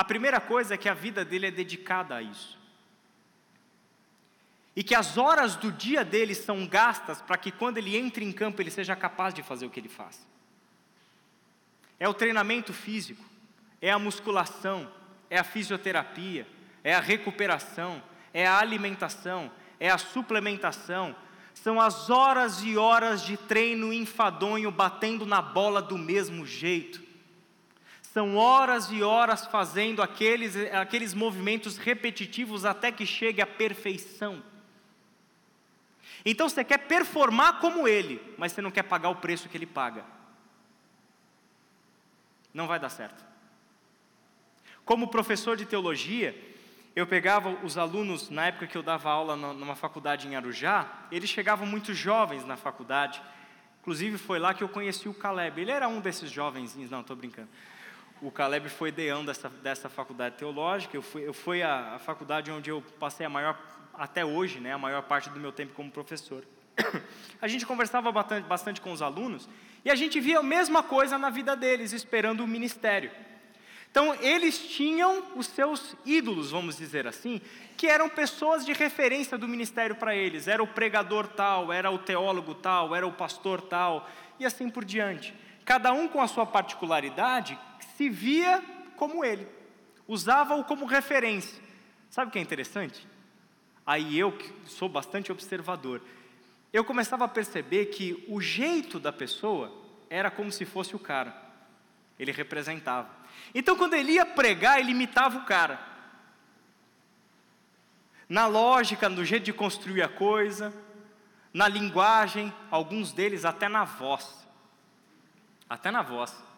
[0.00, 2.58] A primeira coisa é que a vida dele é dedicada a isso
[4.74, 8.32] e que as horas do dia dele são gastas para que quando ele entre em
[8.32, 10.26] campo ele seja capaz de fazer o que ele faz.
[11.98, 13.22] É o treinamento físico,
[13.78, 14.90] é a musculação,
[15.28, 16.48] é a fisioterapia,
[16.82, 21.14] é a recuperação, é a alimentação, é a suplementação,
[21.52, 27.09] são as horas e horas de treino enfadonho batendo na bola do mesmo jeito.
[28.12, 34.42] São horas e horas fazendo aqueles, aqueles movimentos repetitivos até que chegue à perfeição.
[36.24, 39.64] Então você quer performar como ele, mas você não quer pagar o preço que ele
[39.64, 40.04] paga.
[42.52, 43.24] Não vai dar certo.
[44.84, 46.34] Como professor de teologia,
[46.96, 51.30] eu pegava os alunos, na época que eu dava aula numa faculdade em Arujá, eles
[51.30, 53.22] chegavam muito jovens na faculdade.
[53.80, 55.60] Inclusive foi lá que eu conheci o Caleb.
[55.60, 57.48] Ele era um desses jovenzinhos, não, estou brincando.
[58.22, 60.94] O Caleb foi deão dessa, dessa faculdade teológica.
[60.96, 63.58] Eu fui, eu fui a, a faculdade onde eu passei a maior
[63.94, 66.44] até hoje, né, a maior parte do meu tempo como professor.
[67.40, 69.48] A gente conversava bastante, bastante com os alunos
[69.84, 73.10] e a gente via a mesma coisa na vida deles, esperando o ministério.
[73.90, 77.40] Então, eles tinham os seus ídolos, vamos dizer assim,
[77.76, 80.46] que eram pessoas de referência do ministério para eles.
[80.46, 84.08] Era o pregador tal, era o teólogo tal, era o pastor tal,
[84.38, 85.34] e assim por diante.
[85.64, 87.58] Cada um com a sua particularidade
[88.00, 88.64] se via
[88.96, 89.46] como ele,
[90.08, 91.62] usava-o como referência.
[92.08, 93.06] Sabe o que é interessante?
[93.86, 96.00] aí eu, que sou bastante observador,
[96.72, 99.70] eu começava a perceber que o jeito da pessoa
[100.08, 101.36] era como se fosse o cara,
[102.18, 103.10] ele representava.
[103.54, 105.78] Então, quando ele ia pregar, ele imitava o cara.
[108.26, 110.72] Na lógica, no jeito de construir a coisa,
[111.52, 114.48] na linguagem, alguns deles até na voz.
[115.68, 116.49] Até na voz.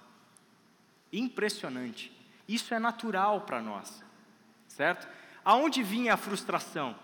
[1.12, 2.10] Impressionante.
[2.48, 4.02] Isso é natural para nós,
[4.66, 5.06] certo?
[5.44, 6.96] Aonde vinha a frustração?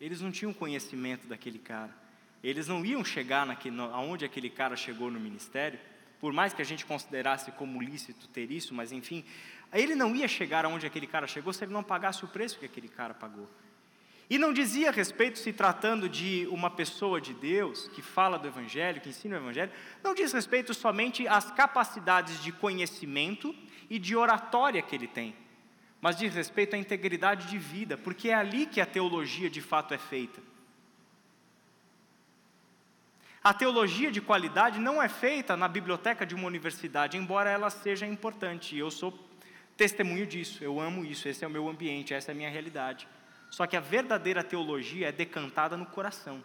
[0.00, 1.94] Eles não tinham conhecimento daquele cara.
[2.42, 5.78] Eles não iam chegar naquele, aonde aquele cara chegou no ministério,
[6.20, 9.24] por mais que a gente considerasse como lícito ter isso, mas enfim,
[9.72, 12.66] ele não ia chegar aonde aquele cara chegou se ele não pagasse o preço que
[12.66, 13.48] aquele cara pagou.
[14.28, 19.00] E não dizia respeito, se tratando de uma pessoa de Deus que fala do Evangelho,
[19.00, 19.70] que ensina o Evangelho,
[20.02, 23.54] não diz respeito somente às capacidades de conhecimento
[23.88, 25.34] e de oratória que ele tem
[26.00, 29.94] mas diz respeito à integridade de vida, porque é ali que a teologia de fato
[29.94, 30.40] é feita.
[33.42, 38.06] A teologia de qualidade não é feita na biblioteca de uma universidade, embora ela seja
[38.06, 39.16] importante, eu sou
[39.76, 43.08] testemunho disso, eu amo isso, esse é o meu ambiente, essa é a minha realidade.
[43.56, 46.44] Só que a verdadeira teologia é decantada no coração.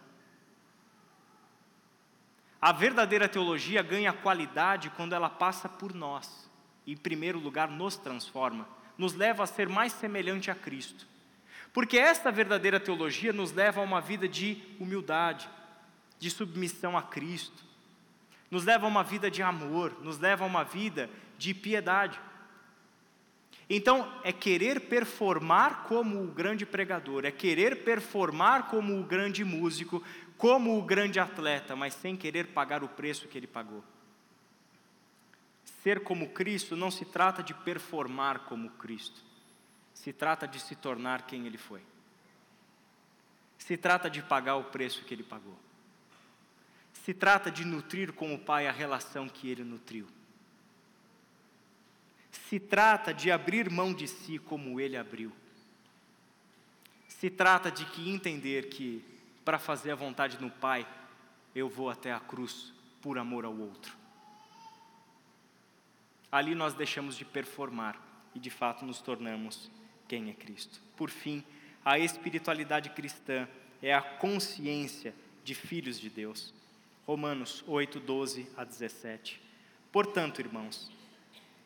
[2.60, 6.50] A verdadeira teologia ganha qualidade quando ela passa por nós,
[6.86, 11.06] e, em primeiro lugar, nos transforma nos leva a ser mais semelhante a Cristo.
[11.72, 15.48] Porque esta verdadeira teologia nos leva a uma vida de humildade,
[16.18, 17.64] de submissão a Cristo,
[18.50, 21.08] nos leva a uma vida de amor, nos leva a uma vida
[21.38, 22.20] de piedade.
[23.74, 30.04] Então, é querer performar como o grande pregador, é querer performar como o grande músico,
[30.36, 33.82] como o grande atleta, mas sem querer pagar o preço que ele pagou.
[35.82, 39.22] Ser como Cristo não se trata de performar como Cristo,
[39.94, 41.80] se trata de se tornar quem Ele foi.
[43.56, 45.58] Se trata de pagar o preço que Ele pagou.
[46.92, 50.06] Se trata de nutrir com o Pai a relação que Ele nutriu.
[52.32, 55.32] Se trata de abrir mão de si como Ele abriu.
[57.08, 59.04] Se trata de que entender que
[59.44, 60.86] para fazer a vontade do Pai,
[61.54, 63.96] eu vou até a cruz por amor ao outro.
[66.30, 68.00] Ali nós deixamos de performar
[68.34, 69.70] e de fato nos tornamos
[70.08, 70.80] quem é Cristo.
[70.96, 71.44] Por fim,
[71.84, 73.46] a espiritualidade cristã
[73.82, 75.14] é a consciência
[75.44, 76.54] de filhos de Deus.
[77.06, 79.40] Romanos 8, 12 a 17.
[79.90, 80.90] Portanto, irmãos,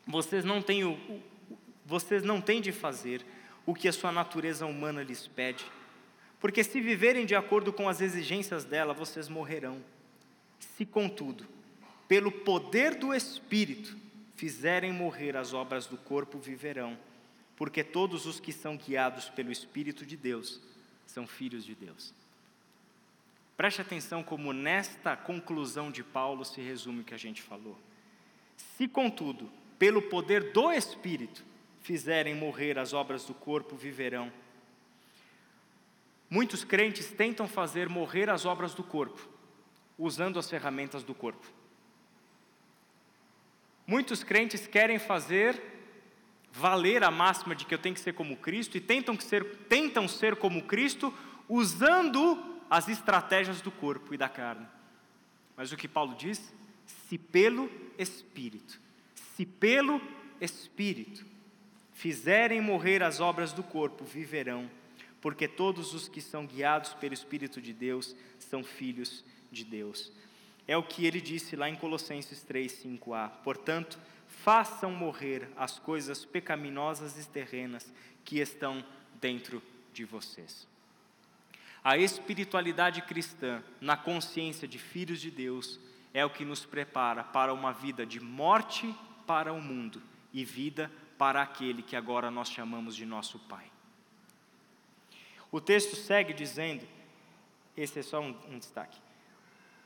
[0.07, 0.97] vocês não têm, o,
[1.85, 3.25] vocês não têm de fazer
[3.65, 5.65] o que a sua natureza humana lhes pede,
[6.39, 9.83] porque se viverem de acordo com as exigências dela, vocês morrerão.
[10.59, 11.45] Se, contudo,
[12.07, 13.97] pelo poder do Espírito,
[14.35, 16.97] fizerem morrer as obras do corpo, viverão,
[17.55, 20.61] porque todos os que são guiados pelo Espírito de Deus
[21.05, 22.13] são filhos de Deus.
[23.57, 27.77] Preste atenção como nesta conclusão de Paulo se resume o que a gente falou.
[28.55, 31.43] Se, contudo, pelo poder do Espírito,
[31.81, 34.31] fizerem morrer as obras do corpo, viverão.
[36.29, 39.27] Muitos crentes tentam fazer morrer as obras do corpo,
[39.97, 41.45] usando as ferramentas do corpo.
[43.85, 45.61] Muitos crentes querem fazer
[46.51, 50.07] valer a máxima de que eu tenho que ser como Cristo e tentam ser, tentam
[50.07, 51.13] ser como Cristo
[51.47, 54.67] usando as estratégias do corpo e da carne.
[55.55, 56.53] Mas o que Paulo diz?
[57.07, 58.79] Se pelo Espírito,
[59.37, 60.01] se pelo
[60.41, 61.23] Espírito
[61.93, 64.67] fizerem morrer as obras do corpo, viverão,
[65.21, 70.11] porque todos os que são guiados pelo Espírito de Deus são filhos de Deus.
[70.67, 73.29] É o que ele disse lá em Colossenses 3, 5a.
[73.43, 77.93] Portanto, façam morrer as coisas pecaminosas e terrenas
[78.25, 78.83] que estão
[79.21, 79.61] dentro
[79.93, 80.67] de vocês.
[81.83, 85.79] A espiritualidade cristã, na consciência de filhos de Deus,
[86.11, 88.95] é o que nos prepara para uma vida de morte
[89.27, 90.01] para o mundo
[90.33, 93.65] e vida para aquele que agora nós chamamos de nosso Pai.
[95.51, 96.87] O texto segue dizendo:
[97.75, 98.99] esse é só um, um destaque.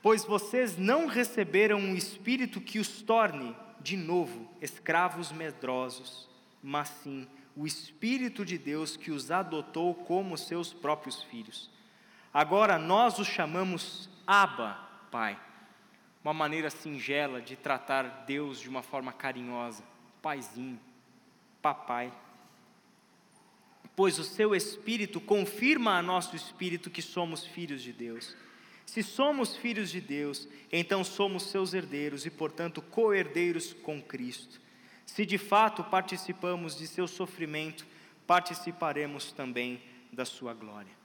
[0.02, 6.30] Pois vocês não receberam um espírito que os torne, de novo, escravos medrosos,
[6.64, 11.70] mas sim o Espírito de Deus que os adotou como seus próprios filhos.
[12.34, 14.78] Agora nós os chamamos Abba,
[15.12, 15.38] Pai.
[16.24, 19.84] Uma maneira singela de tratar Deus de uma forma carinhosa.
[20.22, 20.80] Paizinho,
[21.62, 22.14] papai.
[23.96, 28.36] Pois o seu Espírito confirma a nosso espírito que somos filhos de Deus.
[28.86, 34.60] Se somos filhos de Deus, então somos seus herdeiros e, portanto, co-herdeiros com Cristo.
[35.06, 37.86] Se de fato participamos de seu sofrimento,
[38.28, 41.01] participaremos também da sua glória.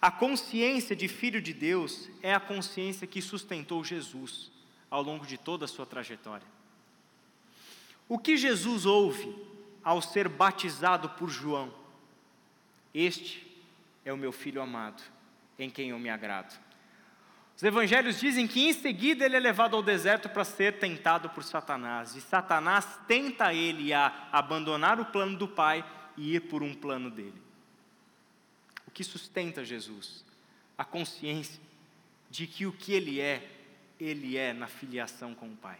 [0.00, 4.50] A consciência de filho de Deus é a consciência que sustentou Jesus
[4.90, 6.46] ao longo de toda a sua trajetória.
[8.08, 9.36] O que Jesus ouve
[9.84, 11.72] ao ser batizado por João?
[12.94, 13.46] Este
[14.04, 15.02] é o meu filho amado,
[15.58, 16.58] em quem eu me agrado.
[17.54, 21.44] Os evangelhos dizem que em seguida ele é levado ao deserto para ser tentado por
[21.44, 25.84] Satanás, e Satanás tenta ele a abandonar o plano do Pai
[26.16, 27.49] e ir por um plano dele.
[28.90, 30.24] O que sustenta Jesus?
[30.76, 31.60] A consciência
[32.28, 33.48] de que o que ele é,
[34.00, 35.78] ele é na filiação com o Pai.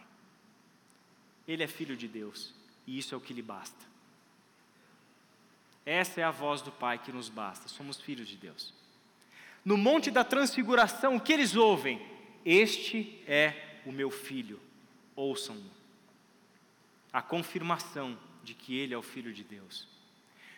[1.45, 2.53] Ele é filho de Deus,
[2.87, 3.85] e isso é o que lhe basta.
[5.85, 8.73] Essa é a voz do Pai que nos basta, somos filhos de Deus.
[9.65, 12.01] No Monte da Transfiguração, o que eles ouvem?
[12.45, 14.57] Este é o meu filho,
[15.17, 15.69] ouçam-no.
[17.11, 19.85] A confirmação de que ele é o filho de Deus.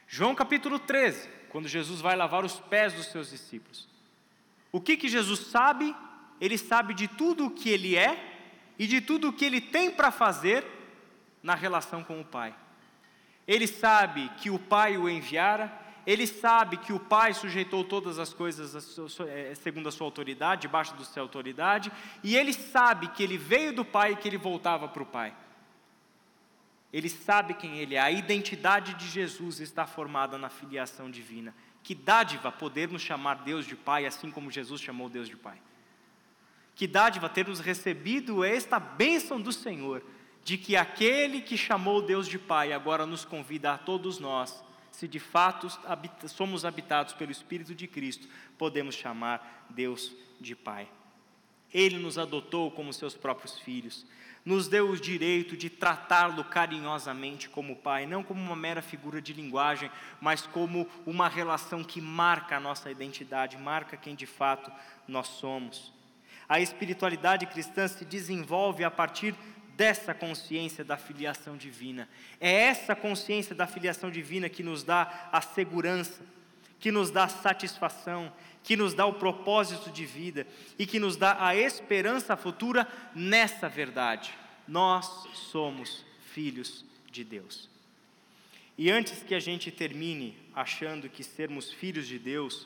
[0.08, 3.88] João capítulo 13, quando Jesus vai lavar os pés dos seus discípulos.
[4.72, 5.95] O que que Jesus sabe?
[6.41, 8.41] Ele sabe de tudo o que ele é
[8.78, 10.66] e de tudo o que ele tem para fazer
[11.43, 12.56] na relação com o Pai.
[13.47, 15.72] Ele sabe que o Pai o enviara,
[16.08, 18.97] ele sabe que o Pai sujeitou todas as coisas
[19.28, 21.91] é, segundo a sua autoridade, debaixo da sua autoridade,
[22.24, 25.36] e ele sabe que ele veio do Pai e que ele voltava para o Pai.
[26.94, 31.54] Ele sabe quem ele é, a identidade de Jesus está formada na filiação divina.
[31.82, 35.60] Que dádiva podermos chamar Deus de Pai, assim como Jesus chamou Deus de Pai.
[36.76, 40.04] Que dádiva termos recebido esta bênção do Senhor,
[40.44, 44.64] de que aquele que chamou Deus de Pai agora nos convida a todos nós
[44.94, 45.68] se de fato
[46.28, 48.28] somos habitados pelo Espírito de Cristo,
[48.60, 50.88] podemos chamar Deus de Pai.
[51.74, 54.06] Ele nos adotou como seus próprios filhos.
[54.46, 59.32] Nos deu o direito de tratá-lo carinhosamente como pai, não como uma mera figura de
[59.32, 59.89] linguagem,
[60.20, 64.72] mas como uma relação que marca a nossa identidade, marca quem de fato
[65.08, 65.94] nós somos.
[66.48, 69.34] A espiritualidade cristã se desenvolve a partir
[69.76, 72.08] dessa consciência da filiação divina.
[72.39, 76.22] É essa consciência da filiação divina que nos dá a segurança,
[76.80, 78.32] que nos dá satisfação,
[78.64, 80.47] que nos dá o propósito de vida
[80.80, 84.34] e que nos dá a esperança futura nessa verdade.
[84.68, 87.70] Nós somos filhos de Deus.
[88.78, 92.66] E antes que a gente termine achando que sermos filhos de Deus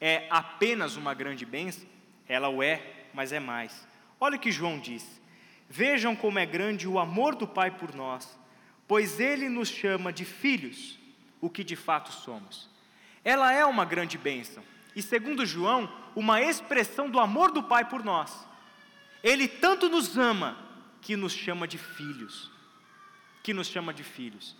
[0.00, 1.86] é apenas uma grande bênção,
[2.26, 3.86] ela o é, mas é mais.
[4.18, 5.20] Olha o que João diz:
[5.68, 8.36] Vejam como é grande o amor do Pai por nós,
[8.88, 10.98] pois ele nos chama de filhos,
[11.40, 12.68] o que de fato somos.
[13.22, 14.62] Ela é uma grande bênção
[14.94, 18.46] e, segundo João, uma expressão do amor do Pai por nós.
[19.22, 20.56] Ele tanto nos ama
[21.00, 22.50] que nos chama de filhos.
[23.42, 24.56] Que nos chama de filhos.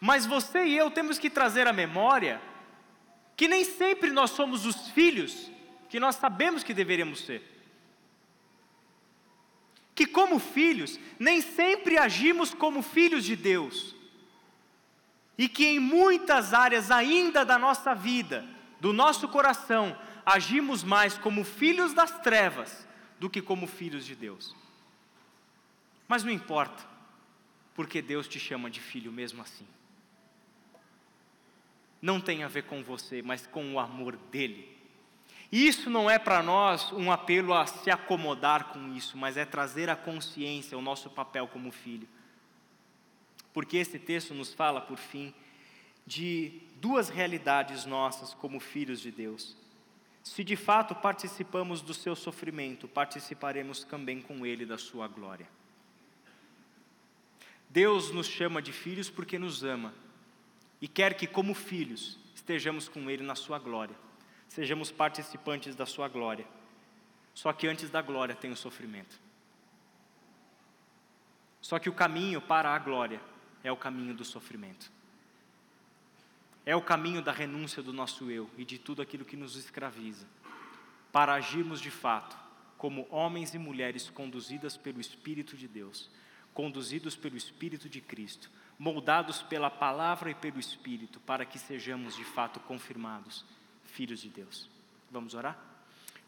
[0.00, 2.40] Mas você e eu temos que trazer à memória
[3.36, 5.50] que nem sempre nós somos os filhos
[5.88, 7.42] que nós sabemos que deveríamos ser.
[9.94, 13.94] Que, como filhos, nem sempre agimos como filhos de Deus.
[15.36, 18.46] E que em muitas áreas ainda da nossa vida,
[18.80, 24.56] do nosso coração, agimos mais como filhos das trevas do que como filhos de Deus.
[26.08, 26.82] Mas não importa,
[27.74, 29.66] porque Deus te chama de filho mesmo assim.
[32.00, 34.76] Não tem a ver com você, mas com o amor dele.
[35.52, 39.44] E isso não é para nós um apelo a se acomodar com isso, mas é
[39.44, 42.08] trazer à consciência o nosso papel como filho.
[43.52, 45.34] Porque esse texto nos fala, por fim,
[46.06, 49.56] de duas realidades nossas como filhos de Deus.
[50.22, 55.46] Se de fato participamos do seu sofrimento, participaremos também com ele da sua glória.
[57.68, 59.94] Deus nos chama de filhos porque nos ama
[60.80, 63.94] e quer que, como filhos, estejamos com ele na sua glória,
[64.48, 66.46] sejamos participantes da sua glória.
[67.34, 69.20] Só que antes da glória tem o sofrimento.
[71.60, 73.20] Só que o caminho para a glória
[73.62, 74.90] é o caminho do sofrimento.
[76.70, 80.24] É o caminho da renúncia do nosso eu e de tudo aquilo que nos escraviza,
[81.10, 82.38] para agirmos de fato
[82.78, 86.08] como homens e mulheres conduzidas pelo Espírito de Deus,
[86.54, 88.48] conduzidos pelo Espírito de Cristo,
[88.78, 93.44] moldados pela palavra e pelo Espírito, para que sejamos de fato confirmados
[93.86, 94.70] filhos de Deus.
[95.10, 95.58] Vamos orar?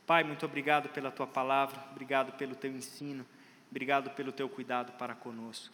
[0.05, 3.24] Pai, muito obrigado pela tua palavra, obrigado pelo teu ensino,
[3.70, 5.72] obrigado pelo teu cuidado para conosco.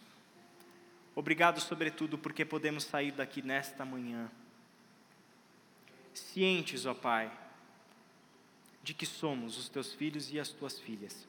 [1.15, 4.29] Obrigado, sobretudo, porque podemos sair daqui nesta manhã
[6.13, 7.31] cientes, ó Pai,
[8.83, 11.27] de que somos os teus filhos e as tuas filhas.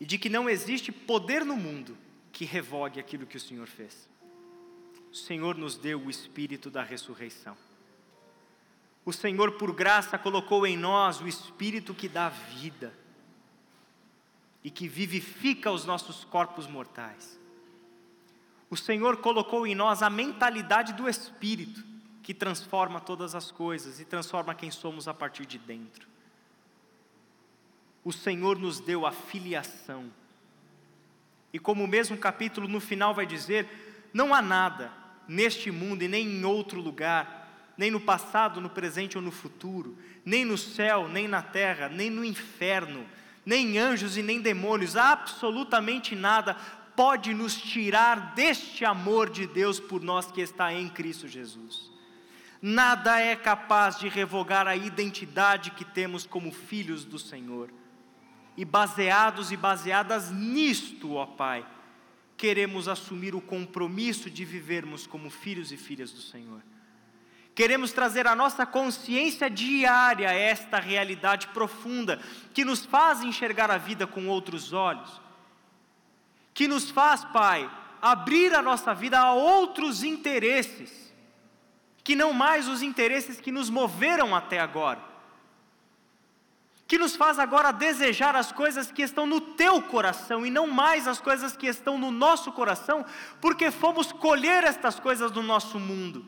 [0.00, 1.96] E de que não existe poder no mundo
[2.32, 4.08] que revogue aquilo que o Senhor fez.
[5.10, 7.56] O Senhor nos deu o espírito da ressurreição.
[9.04, 12.92] O Senhor, por graça, colocou em nós o espírito que dá vida
[14.62, 17.38] e que vivifica os nossos corpos mortais.
[18.68, 21.82] O Senhor colocou em nós a mentalidade do espírito
[22.28, 26.06] que transforma todas as coisas e transforma quem somos a partir de dentro.
[28.04, 30.12] O Senhor nos deu a filiação.
[31.54, 33.66] E como o mesmo capítulo no final vai dizer,
[34.12, 34.92] não há nada
[35.26, 39.96] neste mundo e nem em outro lugar, nem no passado, no presente ou no futuro,
[40.22, 43.06] nem no céu, nem na terra, nem no inferno,
[43.42, 46.54] nem anjos e nem demônios, absolutamente nada
[46.94, 51.96] pode nos tirar deste amor de Deus por nós que está em Cristo Jesus.
[52.60, 57.70] Nada é capaz de revogar a identidade que temos como filhos do Senhor.
[58.56, 61.64] E baseados e baseadas nisto, ó Pai,
[62.36, 66.60] queremos assumir o compromisso de vivermos como filhos e filhas do Senhor.
[67.54, 72.20] Queremos trazer à nossa consciência diária esta realidade profunda,
[72.52, 75.20] que nos faz enxergar a vida com outros olhos,
[76.52, 77.70] que nos faz, Pai,
[78.02, 81.07] abrir a nossa vida a outros interesses
[82.08, 84.98] que não mais os interesses que nos moveram até agora,
[86.86, 91.06] que nos faz agora desejar as coisas que estão no teu coração e não mais
[91.06, 93.04] as coisas que estão no nosso coração,
[93.42, 96.24] porque fomos colher estas coisas do nosso mundo.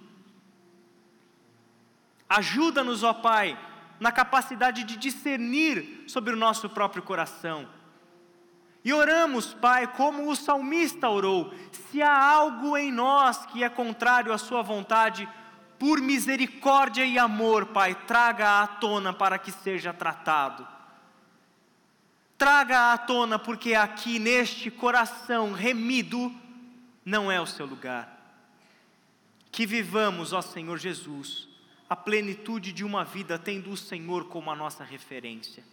[2.28, 3.58] Ajuda-nos, ó Pai,
[3.98, 7.66] na capacidade de discernir sobre o nosso próprio coração.
[8.84, 14.30] E oramos, Pai, como o salmista orou: se há algo em nós que é contrário
[14.30, 15.26] à Sua vontade,
[15.80, 20.68] por misericórdia e amor, Pai, traga à tona para que seja tratado.
[22.36, 26.34] traga à tona, porque aqui neste coração remido
[27.04, 28.14] não é o seu lugar.
[29.50, 31.48] Que vivamos, ó Senhor Jesus,
[31.88, 35.64] a plenitude de uma vida tendo o Senhor como a nossa referência.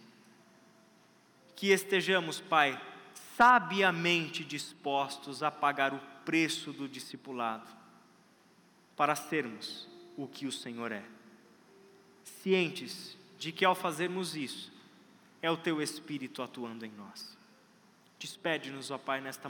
[1.54, 2.80] Que estejamos, Pai,
[3.36, 7.68] sabiamente dispostos a pagar o preço do discipulado,
[8.96, 11.04] para sermos o que o Senhor é.
[12.42, 14.72] Cientes de que ao fazermos isso,
[15.40, 17.38] é o Teu Espírito atuando em nós.
[18.18, 19.46] Despede-nos, ó Pai, nesta